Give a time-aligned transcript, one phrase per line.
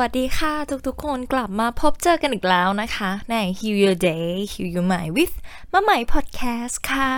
[0.00, 0.52] วัสดีค่ะ
[0.86, 5.34] ทุกๆ คนกลับมาพบเจอกันอีกแล้วนะคะ ใน Heal Your Day Heal Your Mind with
[5.72, 7.12] มาใหม่ Podcast ค่ะ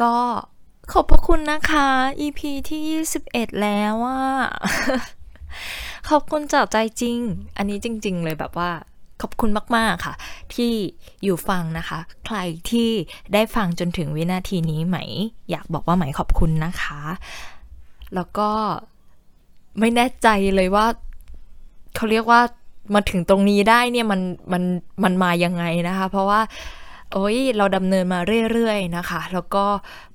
[0.00, 0.16] ก็
[0.92, 1.88] ขอบพระคุณนะคะ
[2.20, 4.22] EP ที่ 21 แล้วอะ
[6.08, 7.18] ขอบคุณจากใจจริง
[7.56, 8.70] อันนี้จริง ๆ เลยแบบว่า
[9.22, 10.14] ขอบคุณมาก ๆ ค่ะ
[10.54, 10.72] ที่
[11.22, 12.38] อยู่ฟังนะคะ ใคร
[12.70, 12.90] ที่
[13.32, 14.98] ได้ฟังจนถึงวินาทีนี้ไหม
[15.50, 17.00] อยากบอกว่าไหมขอบคุณนะคะ
[18.14, 18.50] แล้วก็
[19.80, 20.86] ไม่แน่ใจเลยว่า
[21.94, 22.40] เขาเรียกว่า
[22.94, 24.20] มาถึงตรงนี้ได้เนี่ยมัน
[24.52, 24.62] มัน
[25.04, 26.40] มันมายังไงนะคะ เพราะว่า
[27.12, 28.20] โอ้ยเราดำเนินมา
[28.52, 29.64] เรื่อยๆนะคะ แล้วก็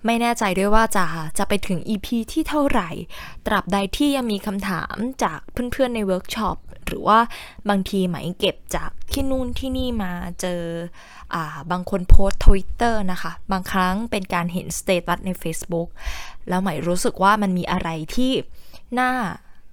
[0.05, 1.05] ไม่แน่ใจด้วยว่าจะ
[1.37, 2.89] จะไปถึง EP ที่เท่าไหร่
[3.45, 6.57] ตราบใดที่ยังมีคำถามจากเพื่อนๆในเวิร์กช็อป
[6.87, 7.19] หรือว่า
[7.69, 10.61] บางทีไหมเก็บจากที่นู่นที่นี่มาเจอ
[11.33, 15.87] อ่าบางคนโพสทวิตเตอร์นะคะ บางครั้งเป็นการเห็นสเตตัสใน Facebook
[16.47, 18.31] แล้วไหมรู้สึกว่ามันมีอะไรที่
[18.99, 19.11] น่า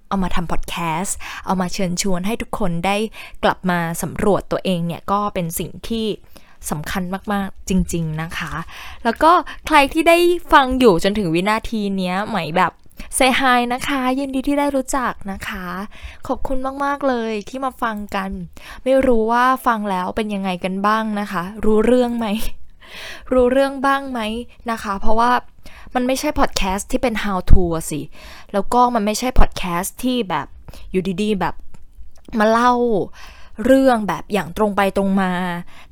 [0.08, 2.96] เอามาทำพอดแคสต์ เอามาเชิญชวนให้ทุกคนได้
[3.44, 6.06] กลับมาสำรวจตัวเองเนี่ย ก็เป็นสิ่งที่
[6.70, 8.52] สำคัญมาก ๆ จริง ๆ นะคะ
[9.04, 9.32] แล้วก็
[9.66, 10.18] ใครที่ได้
[10.52, 12.72] ฟังอยู่จนถึงวินาทีเนี้ยไหม่แบบ
[13.16, 15.64] เซฮายนะคะยินดีที่ได้รู้จักนะคะ
[16.26, 18.30] ขอบคุณมาก ๆ เลยที่มาฟังกัน
[18.84, 22.26] ไม่รู้ว่าฟังแล้วเป็นยังไงกันบ้างนะคะ รู้เรื่องไหม
[23.32, 24.20] รู้เรื่องบ้างไหม
[24.70, 25.30] นะคะ เพราะว่า
[25.96, 28.00] มันไม่ใช่พอดแคสต์ที่เป็น how to สิ
[28.52, 30.46] แล้วก็มันไม่ใช่พอดแคสต์ที่แบบ
[30.90, 31.54] อยู่ดีๆ แบบ
[32.38, 32.72] มาเล่า
[33.64, 35.32] เรื่องแบบอย่างตรงไปตรงมา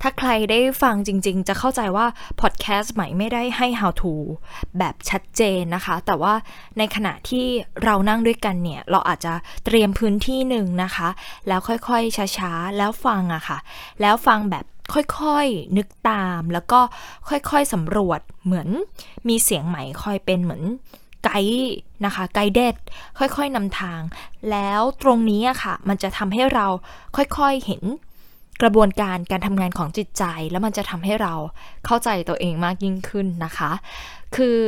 [0.03, 2.06] ถ้าใครได้ฟังจริง ๆ จะเข้าใจว่า
[2.41, 4.15] พอดแคสต์ใหม่ไม่ได้ให้ how to
[4.78, 6.34] แบบชัดเจนนะคะ แต่ว่า
[6.78, 7.47] ในขณะที่
[7.84, 9.34] เรานั่งด้วยกันเนี่ย เราอาจจะ
[9.65, 11.09] เตรียมพื้นที่หนึ่งนะคะ
[11.48, 13.59] แล้วค่อยๆช้าๆ แล้วฟังอะค่ะ
[14.00, 16.81] แล้วฟังแบบ ค่อยๆนึกตาม แล้วก็
[17.28, 18.69] ค่อยๆสำรวจเหมือน
[19.28, 20.62] มีเสียงใหม่คอยเป็นเหมือน
[21.25, 21.72] ไกด์
[22.05, 22.77] นะคะไกด์เด็ด
[23.19, 24.00] ค่อยๆนำทาง
[24.50, 26.67] แล้วตรงนี้อะค่ะ มันจะทำให้เรา
[27.17, 27.83] ค่อยๆเห็น
[28.62, 31.34] กระบวนการการทำงานของจิตใจ แล้วมันจะทำให้เรา
[31.87, 33.71] เข้าใจตัวเองมากยิ่งขึ้นนะคะ
[34.37, 34.59] คือ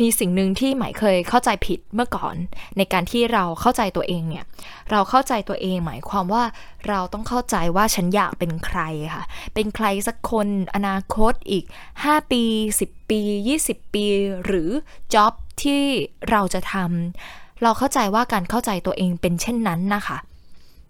[0.00, 2.34] มีสิ่งหนึ่งที่หมายเคยเข้าใจผิดเมื่อก่อน
[2.76, 4.44] ในการที่เราเข้าใจตัวเองเนี่ย
[4.90, 6.44] เราเข้าใจตัวเองหมายความว่า
[6.88, 8.80] เราต้องเข้าใจว่าฉันอยากเป็นใคร
[9.14, 9.24] ค่ะ
[9.54, 11.64] เป็นใครสักคนอนาคตอีก
[11.98, 12.42] 5 ปี
[12.78, 13.20] 10 ปี
[13.56, 14.04] 20 ปี
[14.44, 14.70] หรือ
[15.14, 15.32] จ็อบ
[15.62, 15.82] ที่
[16.30, 20.18] เราจะทำเราเข้าใจว่าการเข้าใจตัวเองเป็นเช่นนั้นนะคะ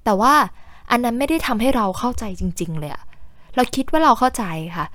[0.05, 0.35] แต่ว่า
[0.91, 2.93] อันนั้นไม่ได้ทำให้เราเข้าใจจริง ๆ เลย
[3.55, 4.45] เราคิดว่าเราเข้าใจ
[4.77, 4.87] ค่ะ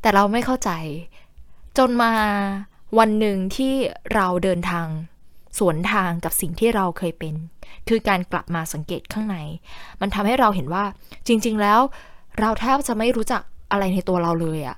[0.00, 0.70] แต่เราไม่เข้าใจ
[1.78, 2.12] จนมา
[2.98, 3.74] วันหนึ่งที่
[4.14, 4.86] เราเดินทาง
[5.58, 7.34] สวนทางกับสิ่งที่เราเคยเป็น
[7.88, 9.36] คือการกลับมาสังเกตข้างใน
[10.00, 10.84] มันทำให้เราเห็นว่า
[11.26, 11.80] จริง ๆ แล้ว
[12.40, 14.76] เราแทบจะไม่รู้จักอะไรในตัวเราเลยอะ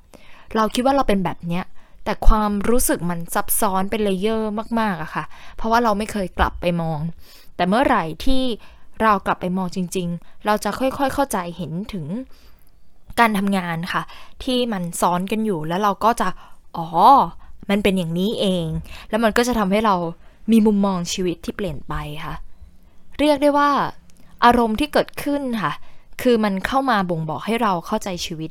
[0.57, 1.65] เราคิดว่าเราเป็นแบบเนี้ย
[2.05, 5.25] แต่ความรู้สึกมันซับซ้อนเป็น layer มากๆอะค่ะ
[5.57, 6.99] เพราะว่าเราไม่เคยกลับไปมอง
[7.57, 8.43] แต่เมื่อไหร่ที่
[9.03, 12.07] เรากลับไปมองจริง ๆ เราจะค่อยๆเข้าใจเห็นถึง
[13.21, 14.03] การทำงานค่ะ
[14.45, 16.29] ที่มันซ้อนกันอยู่แล้วเราก็จะ
[16.77, 16.87] อ๋อ
[17.71, 18.67] มันเป็นอย่างนี้เอง
[19.11, 19.95] แล้วมันก็จะทำให้เรา
[20.51, 22.35] มีมุมมองชีวิตที่เปลี่ยนไปค่ะ
[23.19, 23.71] เรียกได้ว่า
[24.45, 25.73] อารมณ์ที่เกิดขึ้นค่ะ
[26.23, 28.51] คือมันเข้ามาบ่งบอกให้เราเข้าใจชีวิต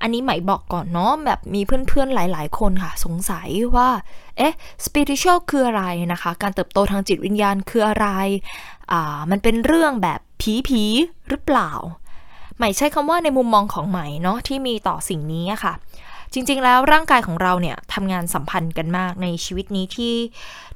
[0.00, 3.88] อันนี้ไหมบอกก่อนเนาะแบบมีเพื่อนๆหลาย ๆ คนค่ะ สงสัยว่า
[4.38, 4.54] เอ๊ะ
[4.84, 8.06] spiritual คืออะไรนะคะ การเติบโตทางจิตวิญญาณคืออะไร
[8.92, 10.20] อ่า มันเป็นเรื่องแบบ
[10.68, 11.70] ผีๆหรือเปล่า
[12.56, 15.74] ไหมใช้คำว่าในมุมมองของไหมเนาะที่มีต่อสิ่งนี้ค่ะ
[16.32, 20.14] จริงๆ แล้วร่างกายของเราเนี่ยทำงานสัมพันธ์กันมากในชีวิตนี้ที่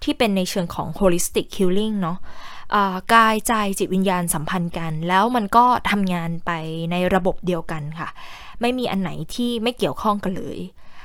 [0.03, 2.19] ที่เป็นในเชิงของ holistic healing เนาะ
[3.15, 6.51] กายใจจิตวิญญาณสัมพันธ์กัน แล้วมันก็ทำงานไป
[6.91, 8.09] ในระบบเดียวกันค่ะ
[8.61, 10.59] ไม่มีอันไหนที่ไม่เกี่ยวข้องกันเลย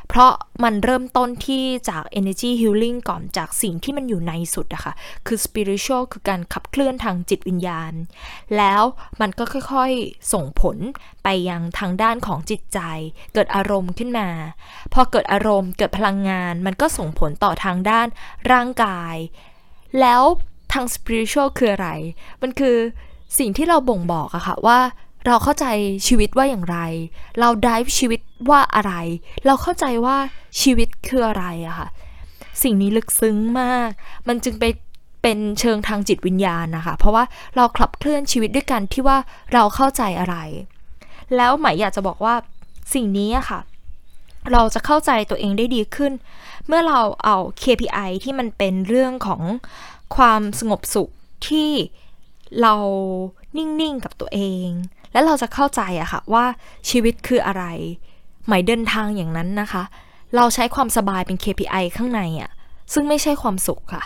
[0.08, 0.34] เพราะ
[0.64, 4.94] มันเริ่มต้นที่จาก energy healing ก่อนจากสิ่งที่มันอยู่ในสุดอะค่ะ
[5.28, 7.94] คือ spiritual คือการขับเคลื่อนทางจิตวิญญาณ
[8.58, 8.84] แล้ว
[9.22, 10.78] มันก็ค่อยๆ ส่งผล
[11.24, 12.80] ไปยังทางด้านของจิตใจ
[13.34, 14.30] เกิดอารมณ์ขึ้นมา
[14.94, 18.08] พอเกิดอารมณ์เกิดพลังงาน มันก็ส่งผลต่อทางด้าน
[18.52, 19.16] ร่างกาย
[20.00, 20.22] แล้ว
[20.74, 21.90] ทาง spiritual คืออะไร
[22.42, 22.78] มันคือ
[23.40, 24.80] สิ่งที่เราบ่งบอกอะค่ะว่า
[25.28, 25.66] เราเข้าใจ
[26.08, 26.78] ชีวิตว่าอย่างไร
[27.40, 28.94] เรา dive ชีวิตว่าอะไร
[29.46, 30.18] เราเข้าใจว่า
[30.62, 31.88] ชีวิตคืออะไรอะค่ะ
[32.64, 33.90] สิ่งนี้ลึกซึ้งมาก
[34.28, 34.66] มันจึงไป
[35.22, 37.24] เป็นเชิงทางจิตวิญญาณนะคะ เพราะว่า
[37.56, 39.18] เราขับเคลื่อนชีวิตด้วยกันที่ว่า
[39.54, 40.36] เราเข้าใจอะไร
[41.36, 42.36] แล้วหมายอยากจะบอกว่า
[42.94, 43.60] สิ่งนี้อะค่ะ
[44.52, 46.14] เราจะเข้าใจตัวเองได้ดีขึ้น
[46.68, 49.42] เมื่อเราเอา KPI ที่มันเป็นเรื่องของ
[50.16, 51.10] ความสงบสุข
[51.48, 51.72] ที่
[52.62, 52.74] เรา
[53.58, 54.68] นิ่ง ๆ กับตัวเอง
[55.14, 56.46] และเราจะเข้าใจอะค่ะว่า
[56.90, 57.64] ชีวิตคืออะไร
[58.48, 59.84] หมายเดินทางอย่างนั้นนะคะ
[60.36, 62.52] เราใช้ความสบายเป็น KPI ข้างในอะ
[62.94, 64.04] ซึ่งไม่ใช่ความสุขค่ะ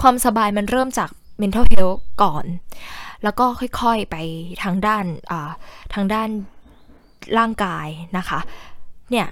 [0.00, 1.10] ความสบายมันเริ่มจาก
[1.40, 2.44] mental health ก่อน
[3.22, 4.16] แล้วก็ค่อยๆไป
[4.62, 5.04] ทางด้าน
[5.94, 6.28] ทางด้าน
[7.38, 7.86] ร่างกาย
[8.16, 8.38] นะคะ
[9.10, 9.26] เนี่ย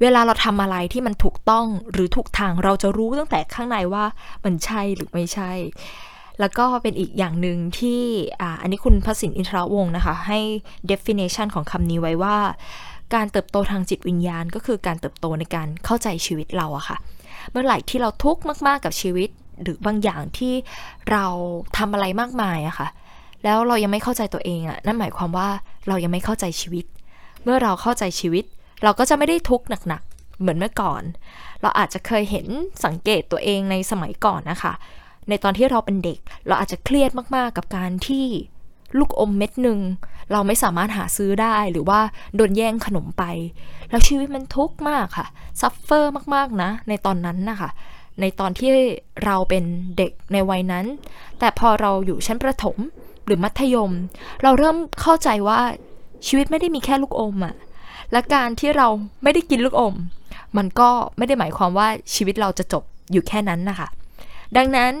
[0.00, 4.04] เวลาเราทำอะไรที่มันถูกต้องหรือถูกทางเราจะรู้ตั้งแต่ข้างในว่า
[4.44, 5.52] มันใช่หรือไม่ใช่
[6.40, 8.02] แล้วก็เป็นอีกอย่างหนึ่งที่
[8.60, 10.40] อันนี้คุณพสินอินทรวงศ์นะคะ ให้
[10.90, 12.36] definition ของคำนี้ไว้ว่า
[13.14, 16.96] การเติบโตทางจิตวิญญาณ ก็คือการเติบโตในการเข้าใจชีวิตเราอะค่ะ
[17.50, 19.28] เมื่อไหร่ที่เราทุกข์มากๆกับชีวิต
[19.62, 20.54] หรือบางอย่างที่
[21.10, 21.24] เรา
[21.76, 22.88] ทำอะไรมากมายอะค่ะ
[23.44, 25.48] แล้วเรายังไม่เข้าใจตัวเองอะนั่นหมายความว่า
[25.88, 26.84] เรายังไม่เข้าใจชีวิต
[27.42, 28.44] เมื่อเราเข้าใจชีวิต
[28.82, 31.02] เราก็จะไม่ได้ทุกข์หนักๆเหมือนเมื่อก่อน
[31.62, 32.46] เราอาจจะเคยเห็น
[32.84, 34.72] สังเกตตัวเองในสมัยก่อนนะคะ
[35.28, 38.26] ในตอนที่เราเป็นเด็ก เราอาจจะเครียดมากๆ กับการที่
[38.98, 39.78] ลูกอมเม็ดหนึ่ง
[40.32, 42.00] เราไม่สามารถหาซื้อได้หรือว่า
[42.36, 43.24] โดนแย่งขนมไป
[43.90, 45.26] แล้วชีวิตมันทุกข์มากค่ะ
[45.60, 47.70] suffer มากๆนะ ในตอนนั้นนะคะ
[48.20, 48.70] ในตอนที่
[49.24, 49.64] เราเป็น
[49.98, 50.86] เด็กในวัยนั้น
[51.38, 52.76] แต่พอเราอยู่ชั้นประถม
[53.26, 53.92] หรือมัธยม
[54.42, 55.60] เราเริ่มเข้าใจว่า
[56.26, 57.54] ชีวิตไม่ได้มีแค่ลูกอมอะ
[58.12, 58.88] และการที่เรา
[59.22, 59.94] ไม่ได้กินลูกอม
[60.56, 62.82] มันก็ไม่ได้หมายความว่าชีวิตเราจะจบ
[63.12, 63.88] อยู่แค่นั้นนะคะ
[64.56, 64.92] ดังนั้น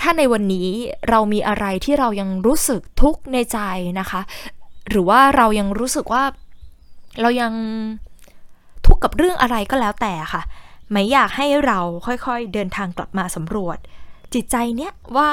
[0.00, 0.68] ถ้าในวันนี้
[1.10, 3.58] เรามีอะไรที่เรายังรู้สึกทุกข์ในใจ
[4.00, 4.20] นะคะ
[4.88, 6.24] หรือว่าเรายังรู้สึกว่า
[7.20, 7.52] เรายัง
[8.86, 10.42] ทุกข์กับเรื่องอะไรก็แล้วแต่ค่ะ
[10.90, 13.78] ไม่อยากให้เราค่อยๆเดินทางกลับมาสำรวจ
[14.34, 15.30] จิตใจเนี้ยว่า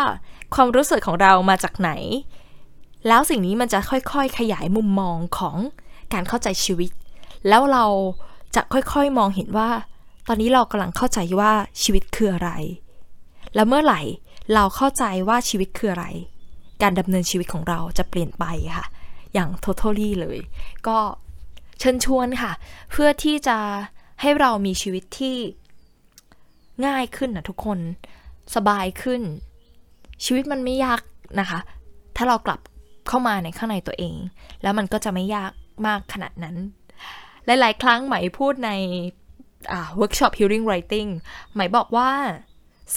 [0.56, 1.92] ความรู้สึกของเรามาจากไหน
[3.08, 5.58] แล้วสิ่งนี้มันจะค่อยๆ ขยายมุมมองของ
[6.14, 6.92] การเข้าใจชีวิต
[7.50, 7.86] แล้วเรา
[8.56, 9.70] จะค่อยๆมองเห็นว่า
[10.28, 11.52] ตอนนี้เรากำลังเข้าใจว่า
[11.82, 12.50] ชีวิตคืออะไร
[13.56, 14.02] แล้วเมื่อไหร่
[14.54, 16.08] เราเข้าใจว่าชีวิตคืออะไร
[16.82, 18.46] การดำเนินชีวิตของเราจะเปลี่ยนไป
[18.78, 18.86] ค่ะ
[19.34, 20.40] อย่าง totally เลย
[20.88, 20.98] ก็
[21.80, 22.52] เชิญชวนค่ะ
[22.92, 23.58] เพื่อที่จะ
[24.22, 25.36] ให้เรามีชีวิตที่
[26.86, 27.80] ง่ายขึ้นนะทุกคน
[28.56, 29.22] สบายขึ้น
[30.26, 31.02] ชีวิตมันไม่ยาก
[31.40, 31.60] นะคะ
[32.16, 32.60] ถ้าเรากลับ
[33.08, 34.16] เข้ามาในข้างในตัวเอง
[34.62, 35.52] แล้วมันก็จะไม่ยาก
[35.88, 36.56] มากขนาดนั้น
[37.46, 38.72] หลาย ๆ ครั้งไหมพูดใน
[39.96, 41.10] เวิร์กช็อป healing writing
[41.54, 42.12] ไหมบอกว่า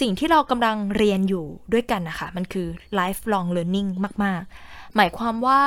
[0.00, 2.66] สิ่งที่เรากำลังเรียนอยู่ด้วยกันนะคะมันคือ
[2.98, 3.88] lifelong learning
[4.24, 5.60] มาก ๆ หมายความว่า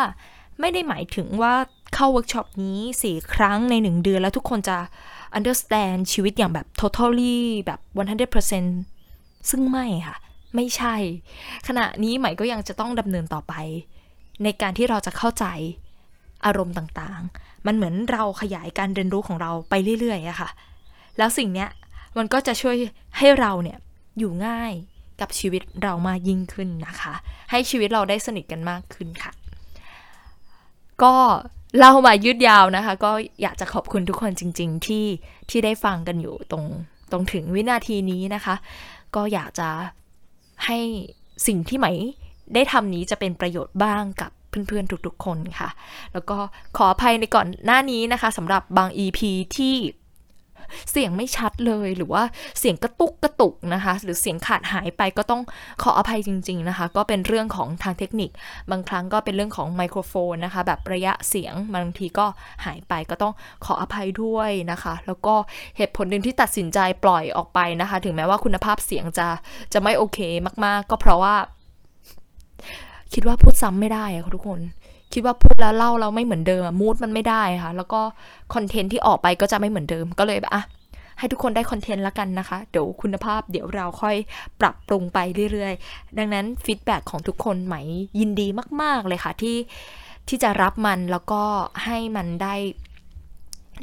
[0.59, 1.53] ไม่ได้หมายถึงว่า
[1.93, 4.77] เข้าเวิร์กช็อปนี้สี่ครั้งในหนึ่งเดือนแล้วทุกคนจะ
[5.37, 7.79] understand ชีวิตอย่างแบบ totally แบบ
[8.79, 10.17] 100%ซึ่งไม่ค่ะ
[10.55, 10.95] ไม่ใช่
[11.67, 13.53] ขณะนี้ใหม่ก็ยังจะต้องดำเนินต่อไป
[14.43, 15.45] ในการที่เราจะเข้าใจ
[16.45, 20.49] อารมณ์ต่างๆ มันเหมือนเราขยายการเรียนรู้ของเราไปเรื่อยๆอะค่ะ
[21.17, 21.69] แล้วสิ่งเนี้ย
[22.17, 22.75] มันก็จะช่วย
[23.17, 23.77] ให้เราเนี่ย
[24.17, 24.73] อยู่ง่าย
[25.21, 27.13] กับชีวิตเรามากยิ่งขึ้นนะคะ
[27.51, 29.31] ให้ชีวิตเราได้สนิทกันมากขึ้นค่ะ
[31.03, 31.15] ก็
[31.77, 33.11] เล่ามายืดยาวนะคะ ก็
[33.41, 35.05] อยากจะขอบคุณทุกคนจริง ๆ ที่
[35.49, 36.65] ที่ได้ฟังกันอยู่ตรง
[37.11, 38.55] ตรงถึงวินาทีนี้นะคะ
[39.15, 39.69] ก็อยากจะ
[40.65, 40.77] ให้
[41.47, 41.87] สิ่งที่ไหม
[42.53, 45.69] ได้ทำนี้จะเป็นประโยชน์บ้างกับเพื่อนๆทุกๆคนค่ะ
[46.13, 46.37] แล้วก็
[46.77, 49.19] ขออภัยในก่อนหน้านี้นะคะสำหรับบาง EP
[49.57, 49.75] ที่
[50.91, 52.23] เสียงไม่ชัดเลยหรือว่า
[52.59, 55.41] เสียงกระตุกกระตุกนะคะ หรือเสียงขาดหายไปก็ต้อง
[55.83, 58.29] ขออภัยจริง ๆนะคะ ก็เป็นเรื่องของทางเทคนิค
[58.71, 62.25] บางครั้งก็เป็นเรื่องของไมโครโฟนนะคะ แบบระยะเสียงบางทีก็
[62.65, 63.33] หายไปก็ต้อง
[63.65, 65.33] ขออภัยด้วยนะคะ แล้วก็
[65.77, 69.27] เหตุผลหนึ่งที่ตัดสินใจปล่อยออกไปนะคะ ถึงแม้ว่าคุณภาพเสียงจะ
[69.73, 70.19] จะไม่โอเค
[70.65, 71.35] มาก ๆ ก็เพราะว่า
[73.13, 74.61] คิดว่าพูดซ้ำไม่ได้อะทุกคน
[75.13, 78.01] คิดว่าพูดแล้วเล่าเราไม่เหมือนเดิมมูดมันไม่ได้ค่ะ แล้วก็
[78.53, 80.63] คอนเทนต์ที่ออกไปก็จะไม่เหมือนเดิมก็เลยแบบอะ
[81.17, 84.15] ให้ทุกคนได้คอนเทนต์ละกันนะคะ เดี๋ยวคุณภาพเดี๋ยวเราค่อย
[84.61, 85.19] ปรับปรุงไป
[85.51, 87.75] เรื่อยๆ ดังนั้นฟีดแบ็ของทุกคนไหม
[88.19, 88.47] ยินดี
[88.81, 89.57] มาก ๆ เลยค่ะที่
[90.27, 91.41] ที่จะรับมันแล้วก็
[91.83, 92.55] ให้มันได้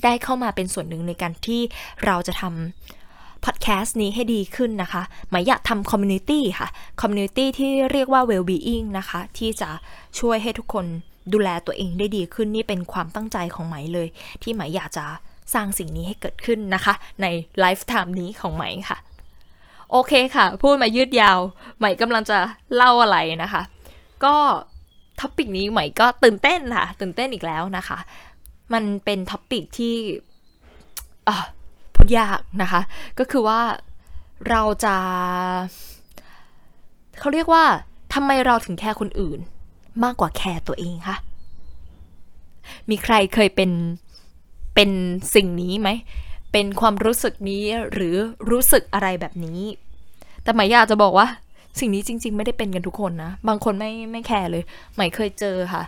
[0.05, 1.61] ได้เข้ามาเป็นส่วนหนึ่งในการที่
[2.05, 6.69] เราจะทำพอดแคสต์นี้ให้ดีขึ้นนะคะ ไหมอยากทำ community ค่ะ
[7.01, 9.71] community ที่เรียกว่า well-being นะคะ ที่จะ
[10.19, 10.87] ช่วยให้ทุกคน
[11.33, 14.09] ดูแลตัวเองได้ดีขึ้นนี่เป็นความตั้งใจของไหมเลย
[14.43, 15.05] ที่ไหมอยากจะ
[15.55, 17.27] สร้างสิ่งนี้ให้เกิดขึ้นนะคะ ใน
[17.61, 18.99] lifetime นี้ของไหมค่ะ
[19.91, 21.39] โอเคค่ะ พูดมายืดยาว
[21.79, 22.39] ไหมกำลังจะ
[22.75, 23.63] เล่าอะไรนะคะ
[24.25, 24.35] ก็
[25.21, 27.99] topic นี้ไหมก็ตื่นเต้นค่ะ ตื่นเต้นอีกแล้วนะคะ
[28.73, 29.95] มันเป็น topic ที่
[31.95, 32.81] พูดยากนะคะ
[33.19, 33.61] ก็คือว่า
[34.51, 34.97] เราจะ
[37.21, 37.65] เขาเรียกว่า
[38.15, 39.39] ทำไมเราถึงแคร์คนอื่น
[40.05, 41.17] มากกว่าแคร์ตัวเองคะ
[42.91, 43.71] มีใครเคยเป็น
[44.75, 44.91] เป็น
[45.35, 45.89] สิ่งนี้ไหม
[46.53, 47.63] เป็นความรู้สึกนี้
[47.93, 48.15] หรือ
[48.51, 49.61] รู้สึกอะไรแบบนี้
[50.43, 51.27] แต่หมายอยากจะบอกว่า
[51.79, 54.63] สิ่งนี้จริง ๆ ไม่ได้เป็นกันทุกคนนะ บางคนไม่ไม่แคร์เลย
[54.97, 55.83] หมายเคยเจอค่ะ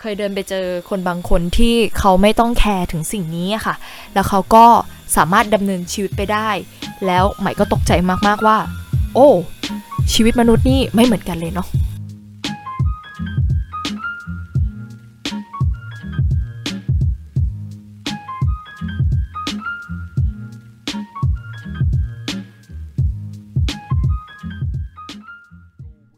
[0.00, 3.74] เคยเดินไปเจอคนบางคนที่เขาไม่ต้องแคร์ถึงสิ่งนี้ค่ะ
[4.14, 4.64] แล้วเขาก็
[5.16, 6.48] สามารถดำเนินชีวิตไปได้
[7.06, 7.92] แล้วหมายก็ตกใจ
[8.26, 8.56] มากๆว่า
[9.14, 9.28] โอ้
[10.12, 11.68] ชีวิตมนุษย์นี่ไม่เหมือนกันเลยเนาะ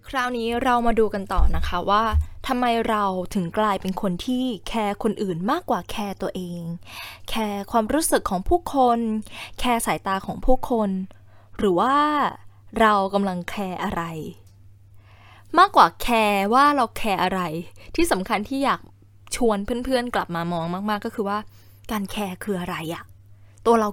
[0.09, 2.05] คราวนี้เรามาดูกันต่อนะคะว่า
[2.47, 6.63] ทำไมเราถึงกลายเป็นคนที่แคร์คนอื่นมากกว่าแคร์ตัวเอง
[7.29, 8.99] แคร์ความรู้สึกของผู้คน
[9.59, 10.91] แคร์สายตาของผู้คน
[11.59, 11.97] หรือว่า
[12.81, 14.03] เรากำลังแคร์อะไร
[15.59, 17.41] มากกว่าแคร์ว่าเราแคร์อะไร
[17.95, 18.81] ที่สำคัญที่อยาก
[19.37, 21.39] ชวนเพื่อนๆกลับมามองมากๆก็คือว่า
[21.91, 23.05] การแคร์คืออะไรอะ
[23.67, 23.89] ตัวเรา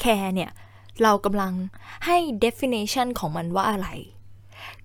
[0.00, 0.50] แคร์เนี่ย
[1.02, 1.52] เรากำลัง
[2.06, 3.88] ให้ definition ของมันว่าอะไร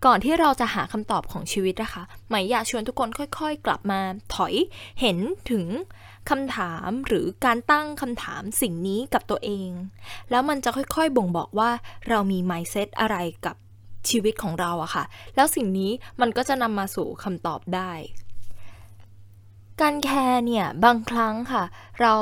[0.05, 3.99] ก่อนที่เราจะหาคำตอบของชีวิตนะคะหมายอยากชวนทุกคนค่อย ๆ กลับมา
[4.35, 4.53] ถอย
[5.01, 5.17] เห็น
[5.51, 5.65] ถึง
[6.29, 9.69] คำถามหรือการตั้งคำถามสิ่งนี้กับตัวเอง
[10.29, 11.69] แล้วมันจะค่อยๆบ่งบอกว่า
[12.09, 13.55] เรามี mindset อะไรกับ
[14.09, 15.03] ชีวิตของเราอะค่ะ
[15.35, 17.91] แล้วสิ่งนี้มันก็จะนำมาสู่คำตอบได้
[19.81, 21.63] การแคร์เนี่ย บางครั้งค่ะ
[22.01, 22.15] เรา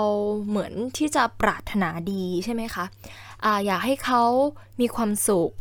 [0.48, 2.86] เหมือนที่จะปรารถนาดีใช่ไหมคะ
[3.44, 4.24] อะอยากให้เขา
[4.80, 5.52] มีความสุข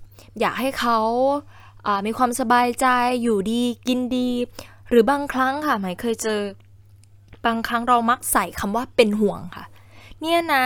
[0.40, 0.98] อยากให้เขา
[2.06, 2.86] มีความสบายใจ
[3.22, 4.28] อยู่ดีกินดี
[4.88, 6.40] หรือบางครั้งค่ะหมายเคยเจอ
[7.46, 9.64] บางครั้งเรามักใส่คำว่าเป็นห่วงค่ะ
[10.20, 10.64] เนี่ยนะ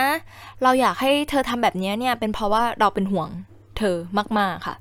[0.63, 3.29] เราอยากให้เธอทำแบบนี้เนี่ยเป็นเพราะว่าเราเป็นห่วง
[3.77, 3.95] เธอ
[4.39, 4.75] มากๆค่ะ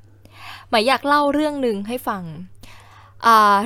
[0.70, 2.22] หมายอยากเล่าเรื่องหนึ่งให้ฟัง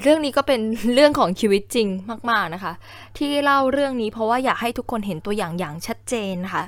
[0.03, 0.61] เรื่องนี้ก็เป็น
[0.95, 1.89] เรื่องของชีวิตจริง
[2.31, 2.73] มาก ๆนะคะ
[3.19, 6.65] ที่เล่าเรื่องนี้เพราะว่าอยากให้ทุกคนเห็นตัวอย่างอย่างชัดเจนนะคะ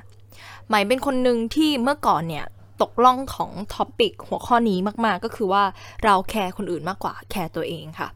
[0.71, 2.45] ไหมเป็นคนหนึ่งที่เมื่อก่อนเนี่ย
[2.83, 5.65] ตกล่องของ topic หัวข้อนี้มากๆ ก็คือว่า
[6.05, 8.09] เราแคร์คนอื่นมากกว่าแคร์ตัวเองค่ะ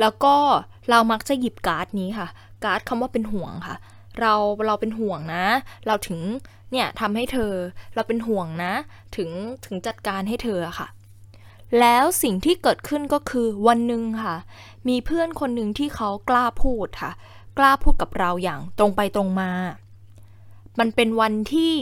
[0.00, 0.34] แล้วก็
[0.90, 2.28] เรามักจะหยิบการ์ดนี้ค่ะ
[2.64, 3.76] การ์ดคำว่าเป็นห่วงค่ะ
[4.20, 4.34] เรา
[4.66, 5.46] เราเป็นห่วงนะ
[5.86, 6.20] เราถึง
[6.70, 7.52] เนี่ยทำให้เธอ
[7.94, 8.72] เราเป็นห่วงนะ
[9.16, 9.30] ถึง
[9.64, 10.88] ถึงจัดการให้เธอค่ะ
[11.80, 14.36] แล้วสิ่งที่เกิดขึ้นก็คือวันหนึ่งค่ะ
[14.88, 17.12] มีเพื่อนคนหนึ่งที่เขากล้าพูดค่ะ
[17.58, 19.50] กล้าพูดกับเราอย่างตรงไปตรงมา
[20.78, 21.72] มันเป็นวันที่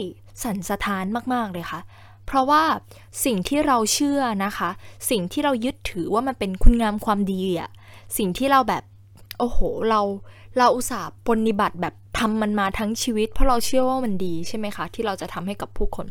[0.43, 1.79] สั่นสะท้านมากๆเลยค่ะ
[2.25, 2.63] เพราะว่า
[3.25, 4.69] สิ่งที่เราเชื่อนะคะ
[5.09, 7.69] สิ่งที่เรายึดถือว่ามันเป็นคุณงามความดีอะ
[8.17, 8.83] สิ่งที่เราแบบ
[9.39, 10.01] โอ้โหเรา
[10.57, 16.07] เราอุตส่าห์ปฏิบัติแบบทำมันมาทั้งชีวิต เพราะเราเชื่อว่ามันดีใช่ไหมคะ ที่เราจะทำให้กับผู้คน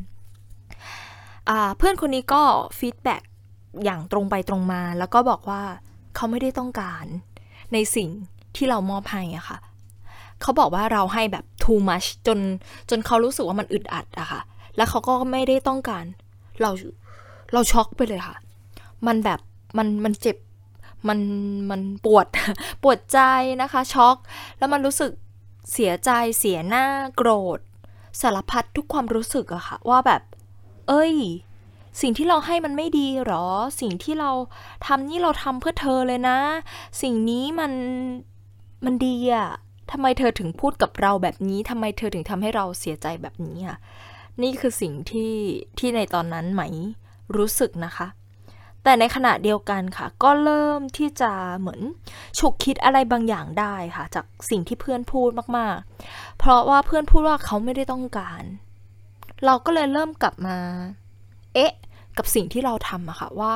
[1.76, 2.42] เพื่อนคนนี้ก็
[2.78, 3.22] feedback
[3.84, 5.62] อย่างตรงไปตรงมา แล้วก็บอกว่า
[6.14, 7.04] เขาไม่ได้ต้องการ
[7.72, 8.08] ในสิ่ง
[8.56, 9.58] ที่เรามอบให้อะค่ะ
[10.40, 12.38] เขาบอกว่าเราให้แบบ too much จน
[12.90, 14.40] จนเขารู้สึกว่ามันอึดอัดอะค่ะ
[14.76, 16.04] แล้วเขาก็ไม่ได้ต้องการ
[16.60, 16.70] เรา
[17.52, 18.36] เราช็อกไปเลยค่ะ
[19.06, 19.40] มันแบบ
[19.78, 20.36] มันมันเจ็บ
[21.08, 21.20] มัน
[21.70, 22.26] มันปวด
[22.82, 23.18] ปวดใจ
[23.62, 24.16] นะคะ ช็อก
[24.58, 25.12] แล้วมันรู้สึก
[25.72, 26.86] เสียใจเสียหน้า
[27.16, 27.58] โกรธ
[28.20, 30.22] สารพัดทุกความรู้สึกอะค่ะ ว่าแบบ
[30.88, 31.14] เอ้ย
[32.00, 33.46] สิ่งที่เราให้มันไม่ดีหรอ
[33.80, 34.30] สิ่งที่เรา
[34.86, 36.38] ทำนี่เราทำเพื่อเธอเลยนะ
[37.02, 37.72] สิ่งนี้มัน
[38.84, 39.48] มันดีอะ
[39.90, 43.76] ทำไมเธอถึงพูดกับเราแบบนี้ทำไมเธอถึงทำให้เราเสียใจแบบนี้อะ
[44.42, 45.34] นี่คือสิ่งที่
[45.78, 46.62] ที่ในตอนนั้นไหม
[47.36, 48.08] รู้สึกนะคะ
[48.82, 51.80] แต่ในขณะเดียวกันค่ะ ก็เริ่มที่จะเหมือน
[52.38, 58.42] ฉุกคิดอะไรบางอย่างได้ค่ะ จากสิ่งที่เพื่อนพูดมากๆ เพราะว่าเพื่อนพูดว่าเขาไม่ได้ต้องการ
[59.44, 60.56] เราก็เลยเริ่มกลับมา
[61.54, 61.72] เอ๊ะ
[62.18, 63.52] กับสิ่งที่เราทำอะค่ะว่า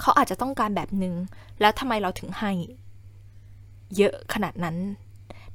[0.00, 1.14] เขาอาจจะต้องการแบบนึง
[1.60, 2.52] แล้วทำไมเราถึงให้
[3.96, 4.76] เยอะขนาดนั้น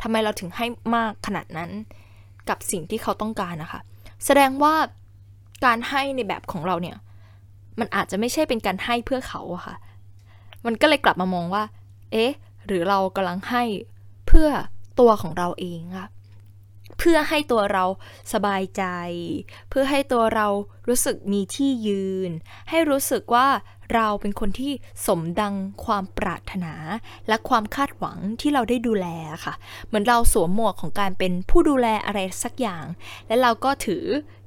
[0.01, 0.65] ทำไมเราถึงให้
[0.95, 1.71] มากขนาดนั้น
[2.49, 3.79] กับสิ่งที่เขาต้องการนะคะ
[4.25, 4.75] แสดงว่า
[5.65, 6.97] การให้ในแบบของเราเนี่ย
[7.79, 9.75] มันอาจจะไม่ใช่เป็นการให้เพื่อเขาอะค่ะ
[10.65, 11.63] มันก็เลยกลับมามองว่า
[12.11, 12.31] เอ๊ะ
[12.67, 13.63] หรือเรากำลังให้
[14.27, 14.49] เพื่อ
[14.99, 16.07] ตัวของเราเองค่ะ
[16.99, 17.85] เพื่อให้ตัวเรา
[18.33, 18.83] สบายใจ
[19.69, 20.47] เพื่อให้ตัวเรา
[20.87, 22.31] รู้สึกมีที่ยืน
[22.69, 23.47] ให้รู้สึกว่า
[23.93, 24.71] เราเป็นคนที่
[25.05, 26.73] สมดังความปรารถนา
[27.27, 29.07] และความคาดหวังที่เราได้ดูแล
[29.45, 29.53] ค่ะ
[29.87, 32.85] เหมือนเราสวมหมวกของการเป็นผู้ดูแลอะไรสักอย่าง
[33.27, 34.03] และเราก็ถือ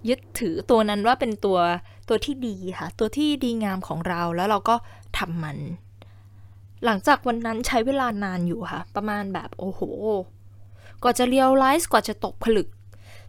[0.09, 1.59] ยึดถือตัวนั้นว่าเป็นตัว
[2.09, 4.77] ตัวที่ดีค่ะ ตัวที่ดีงามของเราแล้วเราก็
[5.19, 5.59] ทำมัน
[6.85, 9.81] หลังจากวันนั้นใช้เวลานานอยู่ค่ะ ประมาณแบบโอ้โห
[11.03, 12.69] กว่าจะเรียลไลซ์กว่าจะตกผลึก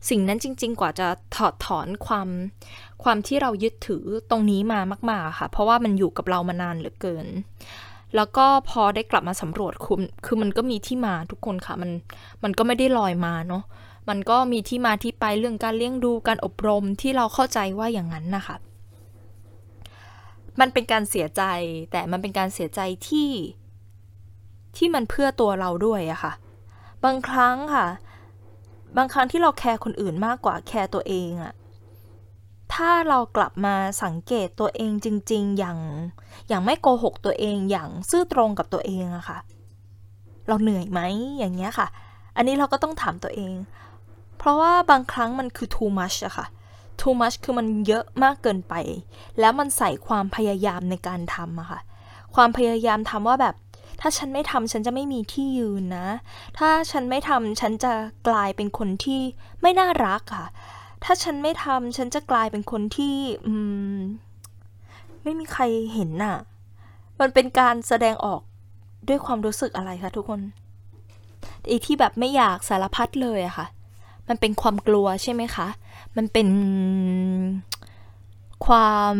[0.09, 2.27] สิ่งนั้นจริง ๆ กว่าจะถอดถอนความ
[3.03, 4.79] ความที่เรายึดถือตรงนี้มา
[5.09, 7.27] มากๆค่ะ เพราะว่ามันอยู่กับเรามานานเหลือเกิน
[8.15, 11.91] แล้วก็พอได้กลับมาสำรวจคือคือมันก็มีที่มาทุกคนค่ะ มัน
[12.43, 13.63] มันก็ไม่ได้ลอยมาเนาะ
[14.09, 18.55] มันก็มีที่มาที่ไปเรื่องการเลี้ยงดูการอบรมที่เราเข้าใจว่าอย่างนั้นนะคะ
[20.59, 21.43] มันเป็นการเสียใจ
[21.91, 23.29] แต่มันเป็นการเสียใจที่
[24.77, 26.33] ที่มันเพื่อตัวเราด้วยอะค่ะ
[27.03, 27.87] บางครั้งค่ะ
[28.97, 31.53] บางครั้งที่เราแคร์คนอื่นมากกว่าแคร์ตัวเองอะ
[32.81, 35.77] ถ้าเรากลับมาสังเกตตัวเองจริง ๆ อย่าง
[36.47, 39.37] อย่างไม่โกหกตัวเองอย่างซื่อตรงกับตัวเองอะค่ะ
[40.47, 40.99] เราเหนื่อยไหม
[41.37, 41.87] อย่างเงี้ยค่ะ
[42.35, 43.53] อันนี้เราก็ต้องถามตัวเอง
[44.37, 46.45] เพราะว่าบางครั้งมันคือ too much อะค่ะ
[46.99, 48.73] too much คือมันเยอะมากเกินไป
[49.39, 51.79] แล้วมันใส่ความพยายามในการทำอะค่ะ
[52.35, 53.55] ความพยายามทำว่าแบบ
[54.01, 56.07] ถ้าฉันไม่ทำฉันจะไม่มีที่ยืนนะ
[56.57, 57.93] ถ้าฉันไม่ทำฉันจะ
[58.27, 59.21] กลายเป็นคนที่
[59.61, 60.47] ไม่น่ารักค่ะ
[61.03, 63.15] ถ้าฉันไม่ทำฉันจะกลายเป็นคนที่
[63.45, 63.53] อื
[63.95, 63.97] ม
[65.23, 66.37] ไม่มีใครเห็นน่ะ
[67.19, 68.41] มันเป็นการแสดงออก
[69.07, 70.41] ด้วยความรู้สึกอะไรคะทุกคน
[71.67, 73.67] ไอ้ที่แบบไม่อยากสารพัดเลยอะค่ะ
[74.27, 75.67] มันเป็นความกลัวใช่ไหมคะ
[76.17, 76.47] มันเป็น
[78.65, 79.15] ความ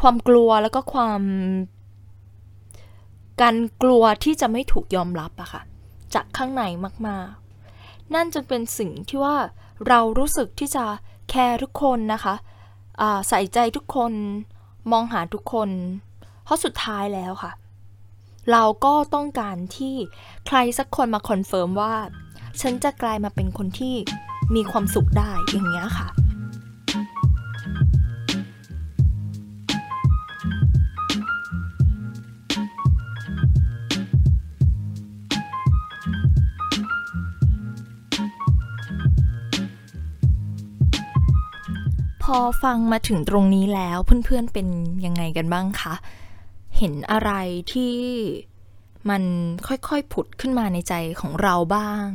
[0.00, 1.22] ความกลัวแล้วก็ความ
[3.42, 5.62] การกลัวที่จะไม่ถูกยอมรับอะค่ะ
[6.14, 6.62] จากข้างใน
[7.08, 7.43] มากๆ
[8.14, 9.36] นั่นจึงเป็นสิ่งที่ว่า
[9.88, 10.84] เรารู้สึกที่จะ
[11.30, 12.34] แคร์ทุกคนนะคะ
[13.28, 14.12] ใส่ใจทุกคน
[14.92, 15.70] มองหาทุกคน
[16.44, 17.52] เพราะสุดท้ายแล้วค่ะ
[18.52, 19.94] เราก็ต้องการที่
[20.46, 21.94] ใครสักคนมา confirm ว่า
[22.60, 23.94] ฉันจะกลายมาเป็นคนที่
[24.54, 26.08] มีความสุขได้อย่างเนี้ยค่ะ
[42.30, 44.68] พอฟังมาถึงตรงนี้แล้วเพื่อนๆเป็น
[45.04, 45.94] ยังไงกันบ้างคะ
[46.78, 47.30] เห็นอะไร
[47.72, 47.96] ที่
[49.10, 49.22] มัน
[49.66, 52.06] ค่อยๆผุดขึ้นมาในใจของเราบ้าง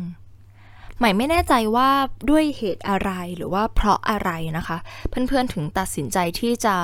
[0.98, 1.90] ใหม่ไม่แน่ใจว่า
[2.30, 4.78] ด้วยเหตุอะไรหรือว่าเพราะอะไรนะคะ
[5.10, 6.76] เพื่อนๆถึงตัดสินใจที่จะ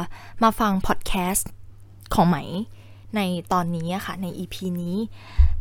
[0.44, 1.50] มาฟังพอดแคสต์
[2.14, 2.38] ของใหม
[3.16, 3.20] ใน
[3.54, 4.98] ตอนนี้ค่ะ ใน EP นี้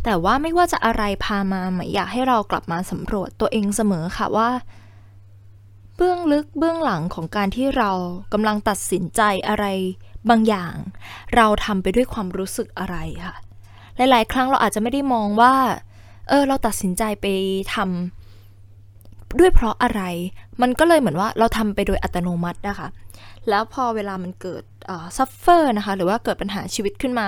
[0.05, 4.51] แต่ว่าไม่ว่าจะอะไรพามาหมอยากให้เรากลับมาสำรวจตัวเองเสมอค่ะว่า
[5.97, 7.91] เบื้องลึกเบื้องหลังของการที่เรา
[8.33, 9.67] กำลังตัดสินใจอะไร
[10.31, 10.75] บางอย่าง
[11.37, 13.35] เราทำไปด้วยความรู้สึกอะไรค่ะ
[13.97, 15.55] หลาย ๆ ครั้งเราอาจจะไม่ได้มองว่า
[16.29, 17.27] เออ เราตัดสินใจไป
[17.75, 20.03] ทำด้วยเพราะอะไร
[20.63, 22.89] มันก็เลยเหมือนว่าเราทำไปโดยอัตโนมัตินะคะ
[23.49, 24.63] แล้วพอเวลามันเกิด
[25.17, 27.27] ซัฟเฟอร์นะคะ หรือว่าเกิดปัญหาชีวิตขึ้นมา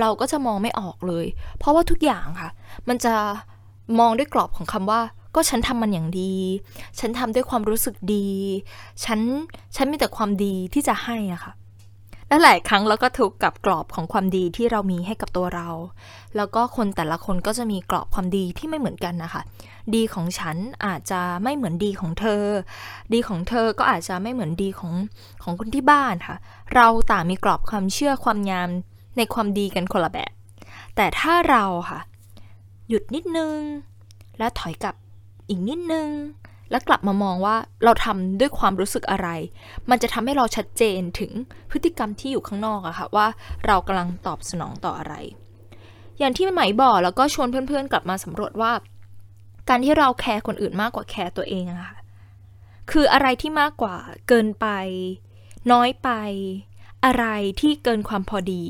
[0.00, 1.26] เราก็จะมองไม่ออกเลย
[1.58, 2.50] เพราะว่าทุกอย่างค่ะ
[2.88, 3.14] มันจะ
[3.98, 5.00] มองด้วยกรอบของคำว่า
[5.34, 6.34] ก็ฉันทำมันอย่างดี
[6.98, 8.28] ฉันทำด้วยความรู้สึกดี
[9.04, 9.20] ฉัน
[9.76, 11.52] ฉันมีแต่ความดีที่จะให้อะค่ะ
[12.28, 15.68] และหลายครั้งเราก็ถูกกับกรอบของความดีที่เรามีให้กับตัวเรา
[16.36, 19.42] แล้วก็คนแต่ละคนก็จะมีกรอบความดีที่ไม่เหมือนกันนะคะ
[19.94, 22.44] ดีของฉันอาจจะไม่เหมือนดีของเธอ
[23.12, 24.94] ดีของเธอก็อาจจะไม่เหมือนดีของ
[25.42, 26.36] ของคนที่บ้านค่ะ
[26.74, 28.68] เราต่างมีกรอบความเชื่อความงาม
[29.16, 30.32] ในความดีกันคนละแบบ
[30.96, 32.00] แต่ถ้าเราค่ะ
[32.88, 33.56] หยุดนิดนึง
[34.38, 34.94] และถอยกลับ
[35.48, 36.08] อีกนิดนึง
[36.70, 39.28] แล้วกลับมามองว่าเราทำด้วยความรู้สึกอะไร
[39.90, 41.32] มันจะทำให้เราชัดเจนถึง
[41.70, 43.26] พฤติกรรมที่อยู่ข้างนอกอะค่ะว่า
[43.66, 45.14] เรากำลังตอบสนองต่ออะไร
[46.18, 48.72] อย่างที่หมายบอกแล้วก็ชวนเพื่อนๆ กลับมาสำรวจว่า
[49.68, 51.94] การที่เราแคร์คนอื่นมากกว่าแคร์ตัวเองอะค่ะ
[52.90, 53.96] คืออะไรที่มากกว่า
[54.28, 54.66] เกินไป
[55.72, 56.10] น้อยไป
[57.04, 57.24] อะไร
[57.60, 58.64] ที่เกินความพอดี